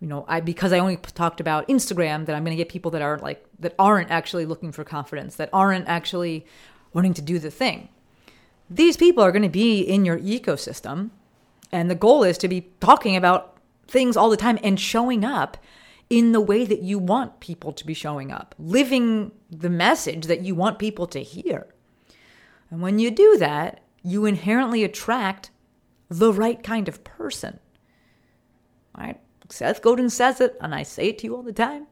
you 0.00 0.08
know, 0.08 0.24
I 0.28 0.40
because 0.40 0.72
I 0.72 0.80
only 0.80 0.96
talked 0.96 1.40
about 1.40 1.68
Instagram 1.68 2.26
that 2.26 2.34
I'm 2.34 2.44
going 2.44 2.56
to 2.56 2.60
get 2.60 2.68
people 2.68 2.90
that 2.90 3.02
are 3.02 3.18
like 3.18 3.42
that 3.60 3.74
aren't 3.78 4.10
actually 4.10 4.46
looking 4.46 4.72
for 4.72 4.82
confidence, 4.82 5.36
that 5.36 5.48
aren't 5.52 5.88
actually 5.88 6.44
wanting 6.92 7.14
to 7.14 7.22
do 7.22 7.38
the 7.38 7.50
thing. 7.52 7.88
These 8.68 8.96
people 8.96 9.22
are 9.22 9.30
going 9.30 9.42
to 9.42 9.48
be 9.48 9.80
in 9.80 10.04
your 10.04 10.18
ecosystem, 10.18 11.10
and 11.70 11.90
the 11.90 11.94
goal 11.94 12.24
is 12.24 12.36
to 12.38 12.48
be 12.48 12.68
talking 12.80 13.14
about 13.14 13.56
things 13.86 14.16
all 14.16 14.28
the 14.28 14.36
time 14.36 14.58
and 14.62 14.80
showing 14.80 15.24
up 15.24 15.56
in 16.10 16.32
the 16.32 16.40
way 16.40 16.64
that 16.64 16.82
you 16.82 16.98
want 16.98 17.40
people 17.40 17.72
to 17.72 17.86
be 17.86 17.94
showing 17.94 18.30
up, 18.30 18.54
living 18.58 19.32
the 19.60 19.70
message 19.70 20.26
that 20.26 20.42
you 20.42 20.54
want 20.54 20.78
people 20.78 21.06
to 21.08 21.22
hear. 21.22 21.66
And 22.70 22.80
when 22.80 22.98
you 22.98 23.10
do 23.10 23.36
that, 23.38 23.80
you 24.02 24.24
inherently 24.24 24.84
attract 24.84 25.50
the 26.08 26.32
right 26.32 26.62
kind 26.62 26.88
of 26.88 27.04
person. 27.04 27.58
Right? 28.96 29.20
Seth 29.48 29.82
Godin 29.82 30.10
says 30.10 30.40
it, 30.40 30.56
and 30.60 30.74
I 30.74 30.82
say 30.82 31.08
it 31.08 31.18
to 31.18 31.26
you 31.26 31.36
all 31.36 31.42
the 31.42 31.52
time. 31.52 31.86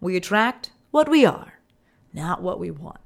We 0.00 0.16
attract 0.16 0.70
what 0.90 1.08
we 1.08 1.24
are, 1.24 1.54
not 2.12 2.42
what 2.42 2.58
we 2.58 2.70
want. 2.70 3.00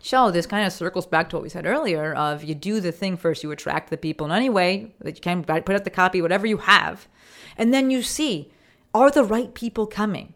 So 0.00 0.30
this 0.30 0.46
kind 0.46 0.66
of 0.66 0.72
circles 0.72 1.06
back 1.06 1.30
to 1.30 1.36
what 1.36 1.42
we 1.42 1.48
said 1.48 1.66
earlier 1.66 2.14
of 2.14 2.44
you 2.44 2.54
do 2.54 2.80
the 2.80 2.92
thing 2.92 3.16
first, 3.16 3.42
you 3.42 3.50
attract 3.50 3.90
the 3.90 3.96
people 3.96 4.26
in 4.26 4.32
any 4.32 4.50
way 4.50 4.94
that 5.00 5.16
you 5.16 5.20
can 5.20 5.42
put 5.42 5.70
out 5.70 5.84
the 5.84 5.90
copy, 5.90 6.22
whatever 6.22 6.46
you 6.46 6.58
have, 6.58 7.08
and 7.56 7.72
then 7.72 7.90
you 7.90 8.02
see 8.02 8.52
are 8.94 9.10
the 9.10 9.24
right 9.24 9.52
people 9.52 9.86
coming? 9.86 10.34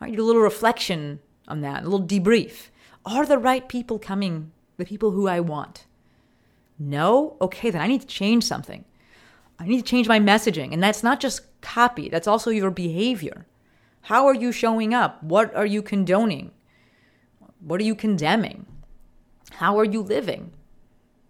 Right? 0.00 0.10
You 0.10 0.16
do 0.16 0.24
a 0.24 0.26
little 0.26 0.42
reflection 0.42 1.20
on 1.48 1.60
that, 1.60 1.82
a 1.82 1.88
little 1.88 2.06
debrief. 2.06 2.68
Are 3.04 3.26
the 3.26 3.38
right 3.38 3.68
people 3.68 3.98
coming? 3.98 4.52
The 4.76 4.84
people 4.84 5.12
who 5.12 5.28
I 5.28 5.40
want? 5.40 5.86
No? 6.78 7.36
Okay, 7.40 7.70
then 7.70 7.80
I 7.80 7.86
need 7.86 8.02
to 8.02 8.06
change 8.06 8.44
something. 8.44 8.84
I 9.58 9.66
need 9.66 9.78
to 9.78 9.90
change 9.90 10.08
my 10.08 10.20
messaging. 10.20 10.72
And 10.72 10.82
that's 10.82 11.02
not 11.02 11.20
just 11.20 11.60
copy, 11.60 12.08
that's 12.08 12.28
also 12.28 12.50
your 12.50 12.70
behavior. 12.70 13.46
How 14.02 14.26
are 14.26 14.34
you 14.34 14.52
showing 14.52 14.94
up? 14.94 15.22
What 15.22 15.54
are 15.54 15.66
you 15.66 15.82
condoning? 15.82 16.52
What 17.60 17.80
are 17.80 17.84
you 17.84 17.94
condemning? 17.94 18.66
How 19.52 19.78
are 19.78 19.84
you 19.84 20.02
living? 20.02 20.52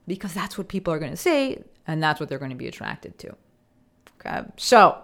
Because 0.06 0.34
that's 0.34 0.58
what 0.58 0.68
people 0.68 0.92
are 0.92 0.98
going 0.98 1.12
to 1.12 1.16
see, 1.16 1.58
and 1.86 2.02
that's 2.02 2.20
what 2.20 2.28
they're 2.28 2.38
going 2.38 2.50
to 2.50 2.56
be 2.56 2.68
attracted 2.68 3.18
to. 3.20 3.34
Okay, 4.20 4.46
so 4.56 4.98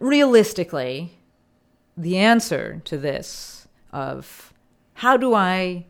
realistically, 0.00 1.18
the 1.96 2.18
answer 2.18 2.82
to 2.84 2.98
this 2.98 3.63
of 3.94 4.52
how 4.94 5.16
do 5.16 5.32
I 5.34 5.86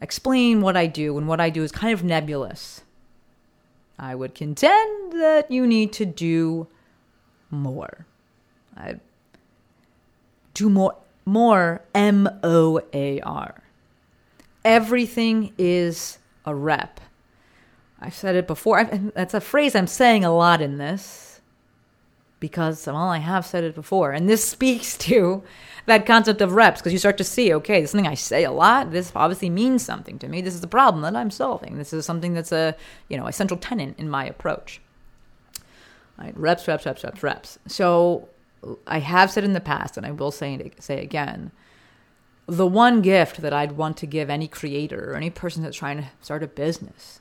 explain 0.00 0.62
what 0.62 0.76
I 0.76 0.86
do 0.86 1.18
and 1.18 1.28
what 1.28 1.40
I 1.40 1.50
do 1.50 1.62
is 1.62 1.70
kind 1.70 1.92
of 1.92 2.02
nebulous. 2.02 2.80
I 3.98 4.14
would 4.14 4.34
contend 4.34 5.12
that 5.12 5.50
you 5.50 5.66
need 5.66 5.92
to 5.94 6.06
do 6.06 6.66
more. 7.50 8.06
I 8.76 9.00
do 10.54 10.70
more 10.70 10.96
more 11.26 11.82
M 11.94 12.28
O 12.42 12.80
A 12.92 13.20
R. 13.20 13.62
Everything 14.64 15.52
is 15.58 16.18
a 16.46 16.54
rep. 16.54 17.00
I've 18.00 18.14
said 18.14 18.36
it 18.36 18.46
before. 18.46 18.78
I've, 18.78 19.12
that's 19.12 19.34
a 19.34 19.40
phrase 19.40 19.74
I'm 19.74 19.86
saying 19.86 20.24
a 20.24 20.34
lot 20.34 20.62
in 20.62 20.78
this 20.78 21.27
because 22.40 22.86
well 22.86 22.96
i 22.96 23.18
have 23.18 23.44
said 23.44 23.64
it 23.64 23.74
before 23.74 24.12
and 24.12 24.28
this 24.28 24.44
speaks 24.56 24.96
to 24.96 25.42
that 25.86 26.06
concept 26.06 26.40
of 26.40 26.52
reps 26.52 26.80
because 26.80 26.92
you 26.92 26.98
start 26.98 27.18
to 27.18 27.24
see 27.24 27.52
okay 27.52 27.80
this 27.80 27.88
is 27.88 27.90
something 27.92 28.06
i 28.06 28.14
say 28.14 28.44
a 28.44 28.52
lot. 28.52 28.90
This 28.90 29.10
obviously 29.14 29.48
means 29.50 29.82
something 29.82 30.18
to 30.18 30.28
me. 30.28 30.42
This 30.42 30.54
is 30.54 30.60
the 30.60 30.66
problem 30.66 31.02
that 31.02 31.16
i'm 31.16 31.30
solving. 31.30 31.78
This 31.78 31.92
is 31.92 32.04
something 32.04 32.34
that's 32.34 32.52
a 32.52 32.76
you 33.08 33.16
know 33.16 33.26
a 33.26 33.32
central 33.32 33.58
tenet 33.58 33.94
in 33.98 34.08
my 34.08 34.26
approach. 34.26 34.80
Right 36.18 36.36
reps 36.36 36.68
reps 36.68 36.84
reps 36.84 37.04
reps 37.04 37.22
reps. 37.22 37.58
So 37.66 38.28
i 38.86 38.98
have 38.98 39.30
said 39.30 39.44
in 39.44 39.52
the 39.52 39.60
past 39.60 39.96
and 39.96 40.04
i 40.04 40.10
will 40.10 40.32
say 40.32 40.72
say 40.80 41.00
again 41.00 41.52
the 42.46 42.66
one 42.66 43.00
gift 43.00 43.40
that 43.40 43.52
i'd 43.52 43.72
want 43.72 43.96
to 43.96 44.04
give 44.04 44.28
any 44.28 44.48
creator 44.48 45.12
or 45.12 45.14
any 45.14 45.30
person 45.30 45.62
that's 45.62 45.76
trying 45.76 45.96
to 45.96 46.08
start 46.20 46.42
a 46.42 46.48
business 46.48 47.20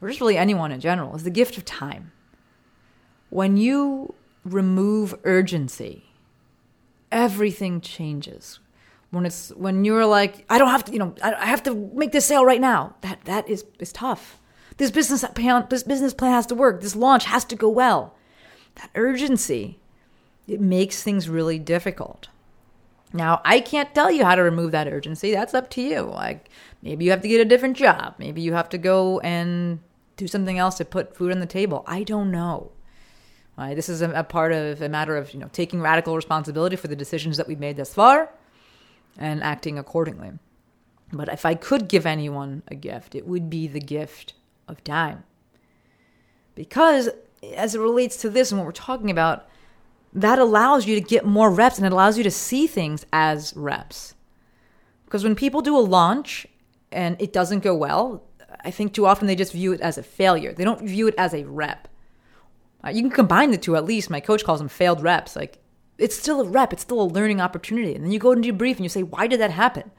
or 0.00 0.08
just 0.08 0.20
really 0.20 0.36
anyone 0.36 0.72
in 0.72 0.80
general 0.80 1.14
is 1.16 1.24
the 1.24 1.30
gift 1.30 1.56
of 1.56 1.64
time. 1.64 2.12
When 3.30 3.56
you 3.56 4.14
remove 4.52 5.14
urgency, 5.24 6.04
everything 7.10 7.80
changes. 7.80 8.60
When 9.10 9.24
it's 9.24 9.50
when 9.50 9.84
you're 9.84 10.04
like, 10.04 10.44
I 10.50 10.58
don't 10.58 10.68
have 10.68 10.84
to, 10.84 10.92
you 10.92 10.98
know, 10.98 11.14
I 11.22 11.46
have 11.46 11.62
to 11.62 11.74
make 11.94 12.12
this 12.12 12.26
sale 12.26 12.44
right 12.44 12.60
now. 12.60 12.94
That 13.00 13.24
that 13.24 13.48
is 13.48 13.64
is 13.78 13.92
tough. 13.92 14.38
This 14.76 14.90
business 14.90 15.24
plan, 15.34 15.66
this 15.70 15.82
business 15.82 16.12
plan 16.14 16.32
has 16.32 16.46
to 16.46 16.54
work. 16.54 16.82
This 16.82 16.94
launch 16.94 17.24
has 17.24 17.44
to 17.46 17.56
go 17.56 17.68
well. 17.68 18.14
That 18.76 18.90
urgency, 18.94 19.80
it 20.46 20.60
makes 20.60 21.02
things 21.02 21.28
really 21.28 21.58
difficult. 21.58 22.28
Now, 23.12 23.40
I 23.44 23.60
can't 23.60 23.94
tell 23.94 24.10
you 24.10 24.24
how 24.24 24.34
to 24.34 24.42
remove 24.42 24.72
that 24.72 24.86
urgency. 24.86 25.32
That's 25.32 25.54
up 25.54 25.70
to 25.70 25.82
you. 25.82 26.02
Like 26.02 26.50
maybe 26.82 27.04
you 27.04 27.10
have 27.10 27.22
to 27.22 27.28
get 27.28 27.40
a 27.40 27.44
different 27.46 27.76
job. 27.76 28.14
Maybe 28.18 28.42
you 28.42 28.52
have 28.52 28.68
to 28.70 28.78
go 28.78 29.20
and 29.20 29.80
do 30.16 30.26
something 30.26 30.58
else 30.58 30.76
to 30.76 30.84
put 30.84 31.16
food 31.16 31.32
on 31.32 31.40
the 31.40 31.46
table. 31.46 31.84
I 31.86 32.02
don't 32.02 32.30
know. 32.30 32.72
Right? 33.58 33.74
This 33.74 33.88
is 33.88 34.02
a, 34.02 34.10
a 34.12 34.22
part 34.22 34.52
of 34.52 34.80
a 34.80 34.88
matter 34.88 35.16
of 35.16 35.34
you 35.34 35.40
know 35.40 35.50
taking 35.52 35.80
radical 35.80 36.14
responsibility 36.14 36.76
for 36.76 36.86
the 36.86 36.94
decisions 36.94 37.36
that 37.38 37.48
we've 37.48 37.58
made 37.58 37.76
thus 37.76 37.92
far 37.92 38.30
and 39.18 39.42
acting 39.42 39.78
accordingly. 39.78 40.32
But 41.12 41.28
if 41.28 41.44
I 41.44 41.54
could 41.54 41.88
give 41.88 42.06
anyone 42.06 42.62
a 42.68 42.76
gift, 42.76 43.14
it 43.16 43.26
would 43.26 43.50
be 43.50 43.66
the 43.66 43.80
gift 43.80 44.34
of 44.68 44.84
time. 44.84 45.24
Because 46.54 47.08
as 47.56 47.74
it 47.74 47.80
relates 47.80 48.16
to 48.18 48.30
this 48.30 48.52
and 48.52 48.60
what 48.60 48.66
we're 48.66 48.72
talking 48.72 49.10
about, 49.10 49.48
that 50.12 50.38
allows 50.38 50.86
you 50.86 50.94
to 50.94 51.00
get 51.00 51.24
more 51.24 51.50
reps 51.50 51.78
and 51.78 51.86
it 51.86 51.92
allows 51.92 52.16
you 52.16 52.24
to 52.24 52.30
see 52.30 52.66
things 52.66 53.06
as 53.12 53.54
reps. 53.56 54.14
Because 55.04 55.24
when 55.24 55.34
people 55.34 55.62
do 55.62 55.76
a 55.76 55.80
launch 55.80 56.46
and 56.92 57.16
it 57.20 57.32
doesn't 57.32 57.60
go 57.60 57.74
well, 57.74 58.22
I 58.64 58.70
think 58.70 58.92
too 58.92 59.06
often 59.06 59.26
they 59.26 59.36
just 59.36 59.52
view 59.52 59.72
it 59.72 59.80
as 59.80 59.98
a 59.98 60.02
failure. 60.02 60.52
They 60.52 60.64
don't 60.64 60.82
view 60.82 61.08
it 61.08 61.14
as 61.16 61.34
a 61.34 61.44
rep. 61.44 61.88
Uh, 62.84 62.90
you 62.90 63.02
can 63.02 63.10
combine 63.10 63.50
the 63.50 63.58
two 63.58 63.76
at 63.76 63.84
least. 63.84 64.10
My 64.10 64.20
coach 64.20 64.44
calls 64.44 64.60
them 64.60 64.68
failed 64.68 65.02
reps. 65.02 65.34
Like 65.36 65.58
it's 65.98 66.16
still 66.16 66.40
a 66.40 66.48
rep, 66.48 66.72
it's 66.72 66.82
still 66.82 67.00
a 67.00 67.02
learning 67.02 67.40
opportunity. 67.40 67.94
And 67.94 68.04
then 68.04 68.12
you 68.12 68.18
go 68.18 68.32
into 68.32 68.52
debrief 68.52 68.76
and 68.76 68.84
you 68.84 68.88
say, 68.88 69.02
why 69.02 69.26
did 69.26 69.40
that 69.40 69.50
happen? 69.50 69.90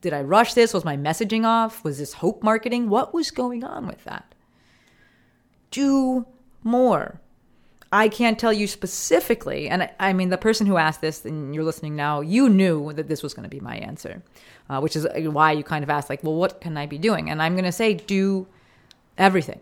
Did 0.00 0.12
I 0.12 0.20
rush 0.20 0.54
this? 0.54 0.74
Was 0.74 0.84
my 0.84 0.96
messaging 0.96 1.44
off? 1.44 1.82
Was 1.84 1.98
this 1.98 2.14
hope 2.14 2.42
marketing? 2.42 2.90
What 2.90 3.14
was 3.14 3.30
going 3.30 3.64
on 3.64 3.86
with 3.86 4.04
that? 4.04 4.34
Do 5.70 6.26
more. 6.62 7.20
I 7.90 8.08
can't 8.08 8.38
tell 8.38 8.52
you 8.52 8.66
specifically. 8.66 9.68
And 9.68 9.84
I, 9.84 9.92
I 10.00 10.12
mean, 10.12 10.28
the 10.28 10.36
person 10.36 10.66
who 10.66 10.76
asked 10.76 11.00
this, 11.00 11.24
and 11.24 11.54
you're 11.54 11.64
listening 11.64 11.94
now, 11.94 12.20
you 12.20 12.48
knew 12.48 12.92
that 12.92 13.08
this 13.08 13.22
was 13.22 13.34
going 13.34 13.44
to 13.44 13.48
be 13.48 13.60
my 13.60 13.76
answer, 13.76 14.22
uh, 14.68 14.80
which 14.80 14.96
is 14.96 15.06
why 15.14 15.52
you 15.52 15.62
kind 15.62 15.84
of 15.84 15.90
asked, 15.90 16.10
like, 16.10 16.24
well, 16.24 16.34
what 16.34 16.60
can 16.60 16.76
I 16.76 16.86
be 16.86 16.98
doing? 16.98 17.30
And 17.30 17.40
I'm 17.40 17.54
going 17.54 17.64
to 17.64 17.72
say, 17.72 17.94
do 17.94 18.48
everything. 19.16 19.60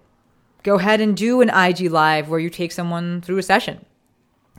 Go 0.63 0.77
ahead 0.77 1.01
and 1.01 1.17
do 1.17 1.41
an 1.41 1.51
IG 1.51 1.91
live 1.91 2.29
where 2.29 2.41
you 2.41 2.51
take 2.51 2.73
someone 2.73 3.21
through 3.21 3.39
a 3.39 3.43
session. 3.43 3.85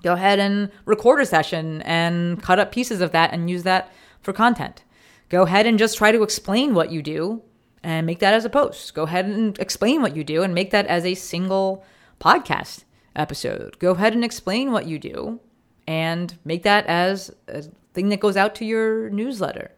Go 0.02 0.14
ahead 0.14 0.38
and 0.38 0.70
record 0.86 1.22
a 1.22 1.26
session 1.26 1.82
and 1.84 2.42
cut 2.44 2.60
up 2.60 2.74
pieces 2.74 3.00
of 3.00 3.12
that 3.14 3.32
and 3.34 3.50
use 3.50 3.64
that 3.64 3.92
for 4.22 4.34
content. 4.34 4.84
Go 5.30 5.44
ahead 5.44 5.66
and 5.66 5.80
just 5.80 5.98
try 5.98 6.12
to 6.12 6.24
explain 6.24 6.74
what 6.74 6.92
you 6.92 7.02
do 7.02 7.42
and 7.82 8.06
make 8.06 8.20
that 8.20 8.34
as 8.34 8.44
a 8.44 8.50
post. 8.50 8.94
Go 8.94 9.04
ahead 9.04 9.26
and 9.26 9.58
explain 9.60 10.02
what 10.02 10.16
you 10.16 10.24
do 10.24 10.44
and 10.44 10.54
make 10.54 10.72
that 10.72 10.88
as 10.88 11.06
a 11.06 11.16
single 11.16 11.86
podcast 12.20 12.84
episode. 13.16 13.80
Go 13.80 13.92
ahead 13.92 14.14
and 14.14 14.26
explain 14.26 14.72
what 14.72 14.86
you 14.86 15.00
do 15.00 15.40
and 15.88 16.38
make 16.44 16.64
that 16.64 16.86
as 16.88 17.34
a 17.48 17.64
thing 17.94 18.10
that 18.10 18.20
goes 18.20 18.38
out 18.38 18.56
to 18.56 18.66
your 18.66 19.10
newsletter. 19.10 19.72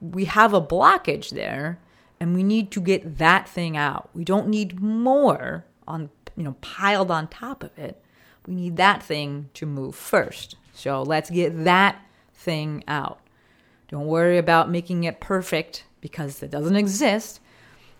We 0.00 0.24
have 0.26 0.54
a 0.54 0.60
blockage 0.60 1.30
there 1.30 1.78
and 2.20 2.34
we 2.34 2.42
need 2.42 2.70
to 2.72 2.80
get 2.80 3.18
that 3.18 3.48
thing 3.48 3.76
out. 3.76 4.10
We 4.14 4.24
don't 4.24 4.48
need 4.48 4.80
more 4.80 5.64
on, 5.86 6.10
you 6.36 6.44
know, 6.44 6.56
piled 6.60 7.10
on 7.10 7.28
top 7.28 7.62
of 7.62 7.78
it. 7.78 8.02
We 8.46 8.54
need 8.54 8.76
that 8.76 9.02
thing 9.02 9.50
to 9.54 9.66
move 9.66 9.94
first. 9.94 10.56
So 10.72 11.02
let's 11.02 11.30
get 11.30 11.64
that 11.64 12.00
thing 12.34 12.84
out. 12.86 13.20
Don't 13.88 14.06
worry 14.06 14.38
about 14.38 14.70
making 14.70 15.04
it 15.04 15.20
perfect 15.20 15.84
because 16.00 16.42
it 16.42 16.50
doesn't 16.50 16.76
exist. 16.76 17.40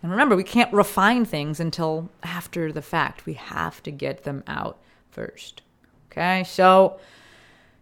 And 0.02 0.11
remember, 0.11 0.37
we 0.37 0.44
can't 0.44 0.72
refine 0.72 1.24
things 1.24 1.59
until 1.59 2.11
after 2.22 2.72
the 2.72 2.83
fact. 2.83 3.26
We 3.26 3.35
have 3.35 3.83
to 3.85 3.90
get 3.90 4.24
them 4.24 4.44
out 4.46 4.79
first. 5.11 5.62
Okay, 6.11 6.44
so 6.44 6.98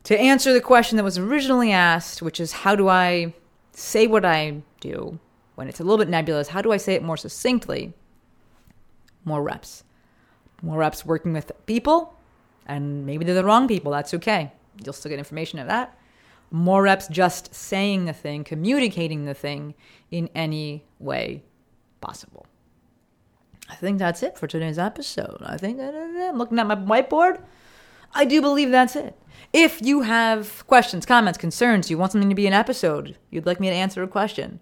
to 0.05 0.19
answer 0.19 0.53
the 0.53 0.61
question 0.61 0.97
that 0.97 1.05
was 1.05 1.19
originally 1.19 1.73
asked, 1.73 2.23
which 2.23 2.41
is 2.41 2.53
how 2.53 2.77
do 2.77 2.89
I 2.89 3.35
say 3.73 4.07
what 4.07 4.25
I 4.25 4.63
do 4.81 5.19
when 5.55 5.69
it's 5.69 5.81
a 5.81 5.85
little 5.85 5.99
bit 5.99 6.09
nebulous, 6.09 6.49
how 6.49 6.63
do 6.63 6.73
I 6.73 6.77
say 6.77 6.95
it 6.95 7.03
more 7.03 7.17
succinctly? 7.17 7.93
More 9.25 9.43
reps. 9.43 9.85
More 10.63 10.79
reps 10.79 11.05
working 11.05 11.33
with 11.33 11.53
people, 11.67 12.19
and 12.67 13.07
maybe 13.07 13.25
they're 13.25 13.35
the 13.35 13.45
wrong 13.45 13.69
people. 13.69 13.93
That's 13.93 14.15
okay. 14.15 14.53
You'll 14.85 14.93
still 14.93 15.11
get 15.11 15.19
information 15.19 15.59
of 15.59 15.67
that. 15.69 15.97
More 16.51 16.83
reps 16.83 17.09
just 17.09 17.55
saying 17.55 18.05
the 18.05 18.13
thing, 18.13 18.45
communicating 18.45 19.25
the 19.25 19.35
thing 19.35 19.75
in 20.11 20.29
any 20.35 20.85
way 20.99 21.43
possible. 22.01 22.47
I 23.69 23.75
think 23.77 23.99
that's 23.99 24.23
it 24.23 24.39
for 24.39 24.47
today's 24.47 24.79
episode. 24.79 25.39
I 25.43 25.57
think 25.57 25.81
I'm 25.81 26.37
looking 26.37 26.59
at 26.59 26.67
my 26.67 26.77
whiteboard. 26.77 27.41
I 28.15 28.25
do 28.25 28.41
believe 28.41 28.71
that's 28.71 28.95
it. 28.95 29.19
If 29.53 29.81
you 29.83 30.03
have 30.03 30.67
questions, 30.67 31.07
comments, 31.07 31.39
concerns, 31.39 31.91
you 31.91 31.99
want 31.99 32.13
something 32.13 32.29
to 32.29 32.35
be 32.35 32.47
an 32.47 32.53
episode, 32.53 33.17
you'd 33.31 33.47
like 33.47 33.61
me 33.61 33.69
to 33.69 33.75
answer 33.75 34.03
a 34.03 34.09
question, 34.09 34.61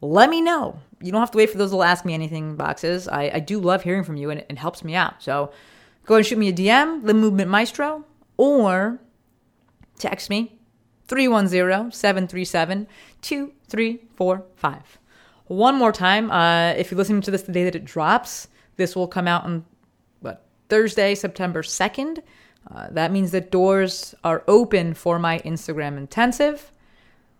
let 0.00 0.30
me 0.30 0.40
know. 0.40 0.78
You 1.00 1.12
don't 1.12 1.20
have 1.20 1.30
to 1.32 1.38
wait 1.38 1.50
for 1.50 1.58
those 1.58 1.70
little 1.70 1.84
ask 1.84 2.04
me 2.04 2.14
anything 2.14 2.56
boxes. 2.56 3.08
I, 3.08 3.30
I 3.34 3.40
do 3.40 3.60
love 3.60 3.82
hearing 3.82 4.04
from 4.04 4.16
you 4.16 4.30
and 4.30 4.40
it, 4.40 4.46
it 4.48 4.58
helps 4.58 4.84
me 4.84 4.94
out. 4.94 5.22
So 5.22 5.52
go 6.04 6.16
and 6.16 6.26
shoot 6.26 6.38
me 6.38 6.48
a 6.48 6.52
DM, 6.52 7.04
The 7.04 7.14
Movement 7.14 7.50
Maestro, 7.50 8.04
or 8.36 9.00
text 9.98 10.30
me 10.30 10.58
310 11.08 11.92
737 11.92 12.86
2345. 13.22 14.98
One 15.46 15.76
more 15.76 15.92
time, 15.92 16.30
uh, 16.30 16.70
if 16.72 16.90
you're 16.90 16.98
listening 16.98 17.20
to 17.22 17.30
this 17.30 17.42
the 17.42 17.52
day 17.52 17.64
that 17.64 17.76
it 17.76 17.84
drops, 17.84 18.48
this 18.76 18.96
will 18.96 19.06
come 19.06 19.28
out 19.28 19.44
on 19.44 19.64
what 20.20 20.44
Thursday, 20.68 21.14
September 21.14 21.62
2nd. 21.62 22.18
Uh, 22.68 22.88
that 22.90 23.12
means 23.12 23.30
that 23.30 23.52
doors 23.52 24.14
are 24.24 24.42
open 24.48 24.92
for 24.92 25.18
my 25.18 25.38
Instagram 25.40 25.96
intensive. 25.96 26.72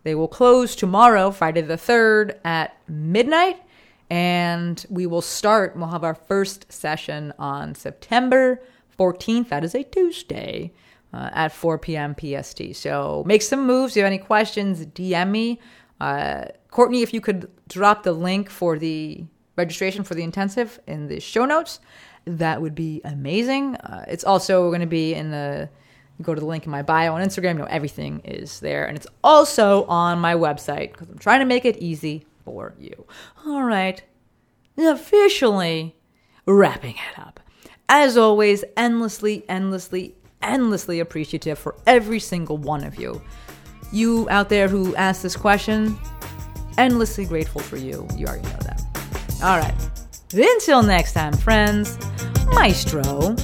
They 0.07 0.15
will 0.15 0.29
close 0.29 0.73
tomorrow, 0.73 1.31
Friday 1.31 1.59
the 1.59 1.73
3rd 1.73 2.39
at 2.45 2.77
midnight, 2.87 3.61
and 4.09 4.85
we 4.89 5.05
will 5.05 5.21
start. 5.21 5.75
We'll 5.75 5.87
have 5.87 6.05
our 6.05 6.15
first 6.15 6.71
session 6.71 7.33
on 7.37 7.75
September 7.75 8.61
14th. 8.97 9.49
That 9.49 9.65
is 9.65 9.75
a 9.75 9.83
Tuesday 9.83 10.71
uh, 11.11 11.29
at 11.33 11.51
4 11.51 11.77
p.m. 11.79 12.15
PST. 12.17 12.73
So 12.73 13.25
make 13.27 13.41
some 13.41 13.67
moves. 13.67 13.91
If 13.91 13.97
you 13.97 14.03
have 14.03 14.07
any 14.13 14.17
questions, 14.17 14.85
DM 14.85 15.29
me. 15.29 15.59
Uh, 15.99 16.45
Courtney, 16.71 17.01
if 17.01 17.13
you 17.13 17.19
could 17.19 17.51
drop 17.67 18.03
the 18.03 18.13
link 18.13 18.49
for 18.49 18.79
the 18.79 19.25
registration 19.57 20.05
for 20.05 20.15
the 20.15 20.23
intensive 20.23 20.79
in 20.87 21.09
the 21.09 21.19
show 21.19 21.43
notes, 21.43 21.81
that 22.23 22.61
would 22.61 22.75
be 22.75 23.01
amazing. 23.03 23.75
Uh, 23.75 24.05
it's 24.07 24.23
also 24.23 24.69
going 24.69 24.79
to 24.79 24.87
be 24.87 25.13
in 25.13 25.31
the 25.31 25.67
go 26.21 26.33
to 26.33 26.39
the 26.39 26.45
link 26.45 26.65
in 26.65 26.71
my 26.71 26.81
bio 26.81 27.13
on 27.13 27.21
Instagram. 27.21 27.53
You 27.53 27.59
know, 27.59 27.65
everything 27.65 28.21
is 28.23 28.59
there, 28.59 28.85
and 28.85 28.97
it's 28.97 29.07
also 29.23 29.85
on 29.85 30.19
my 30.19 30.33
website 30.33 30.91
because 30.91 31.09
I'm 31.09 31.17
trying 31.17 31.39
to 31.39 31.45
make 31.45 31.65
it 31.65 31.77
easy 31.77 32.25
for 32.43 32.73
you. 32.79 33.05
All 33.45 33.63
right, 33.63 34.01
officially 34.77 35.95
wrapping 36.45 36.95
it 36.95 37.19
up. 37.19 37.39
As 37.89 38.17
always, 38.17 38.63
endlessly, 38.75 39.45
endlessly, 39.47 40.15
endlessly 40.41 40.99
appreciative 40.99 41.57
for 41.57 41.75
every 41.85 42.19
single 42.19 42.57
one 42.57 42.83
of 42.83 42.99
you. 42.99 43.21
You 43.91 44.27
out 44.29 44.49
there 44.49 44.67
who 44.67 44.95
asked 44.95 45.23
this 45.23 45.37
question, 45.37 45.97
endlessly 46.77 47.25
grateful 47.25 47.61
for 47.61 47.77
you. 47.77 48.07
You 48.15 48.27
already 48.27 48.43
know 48.43 48.59
that. 48.61 48.81
All 49.41 49.57
right. 49.57 49.75
Until 50.33 50.83
next 50.83 51.13
time, 51.13 51.33
friends, 51.33 51.97
Maestro 52.47 53.35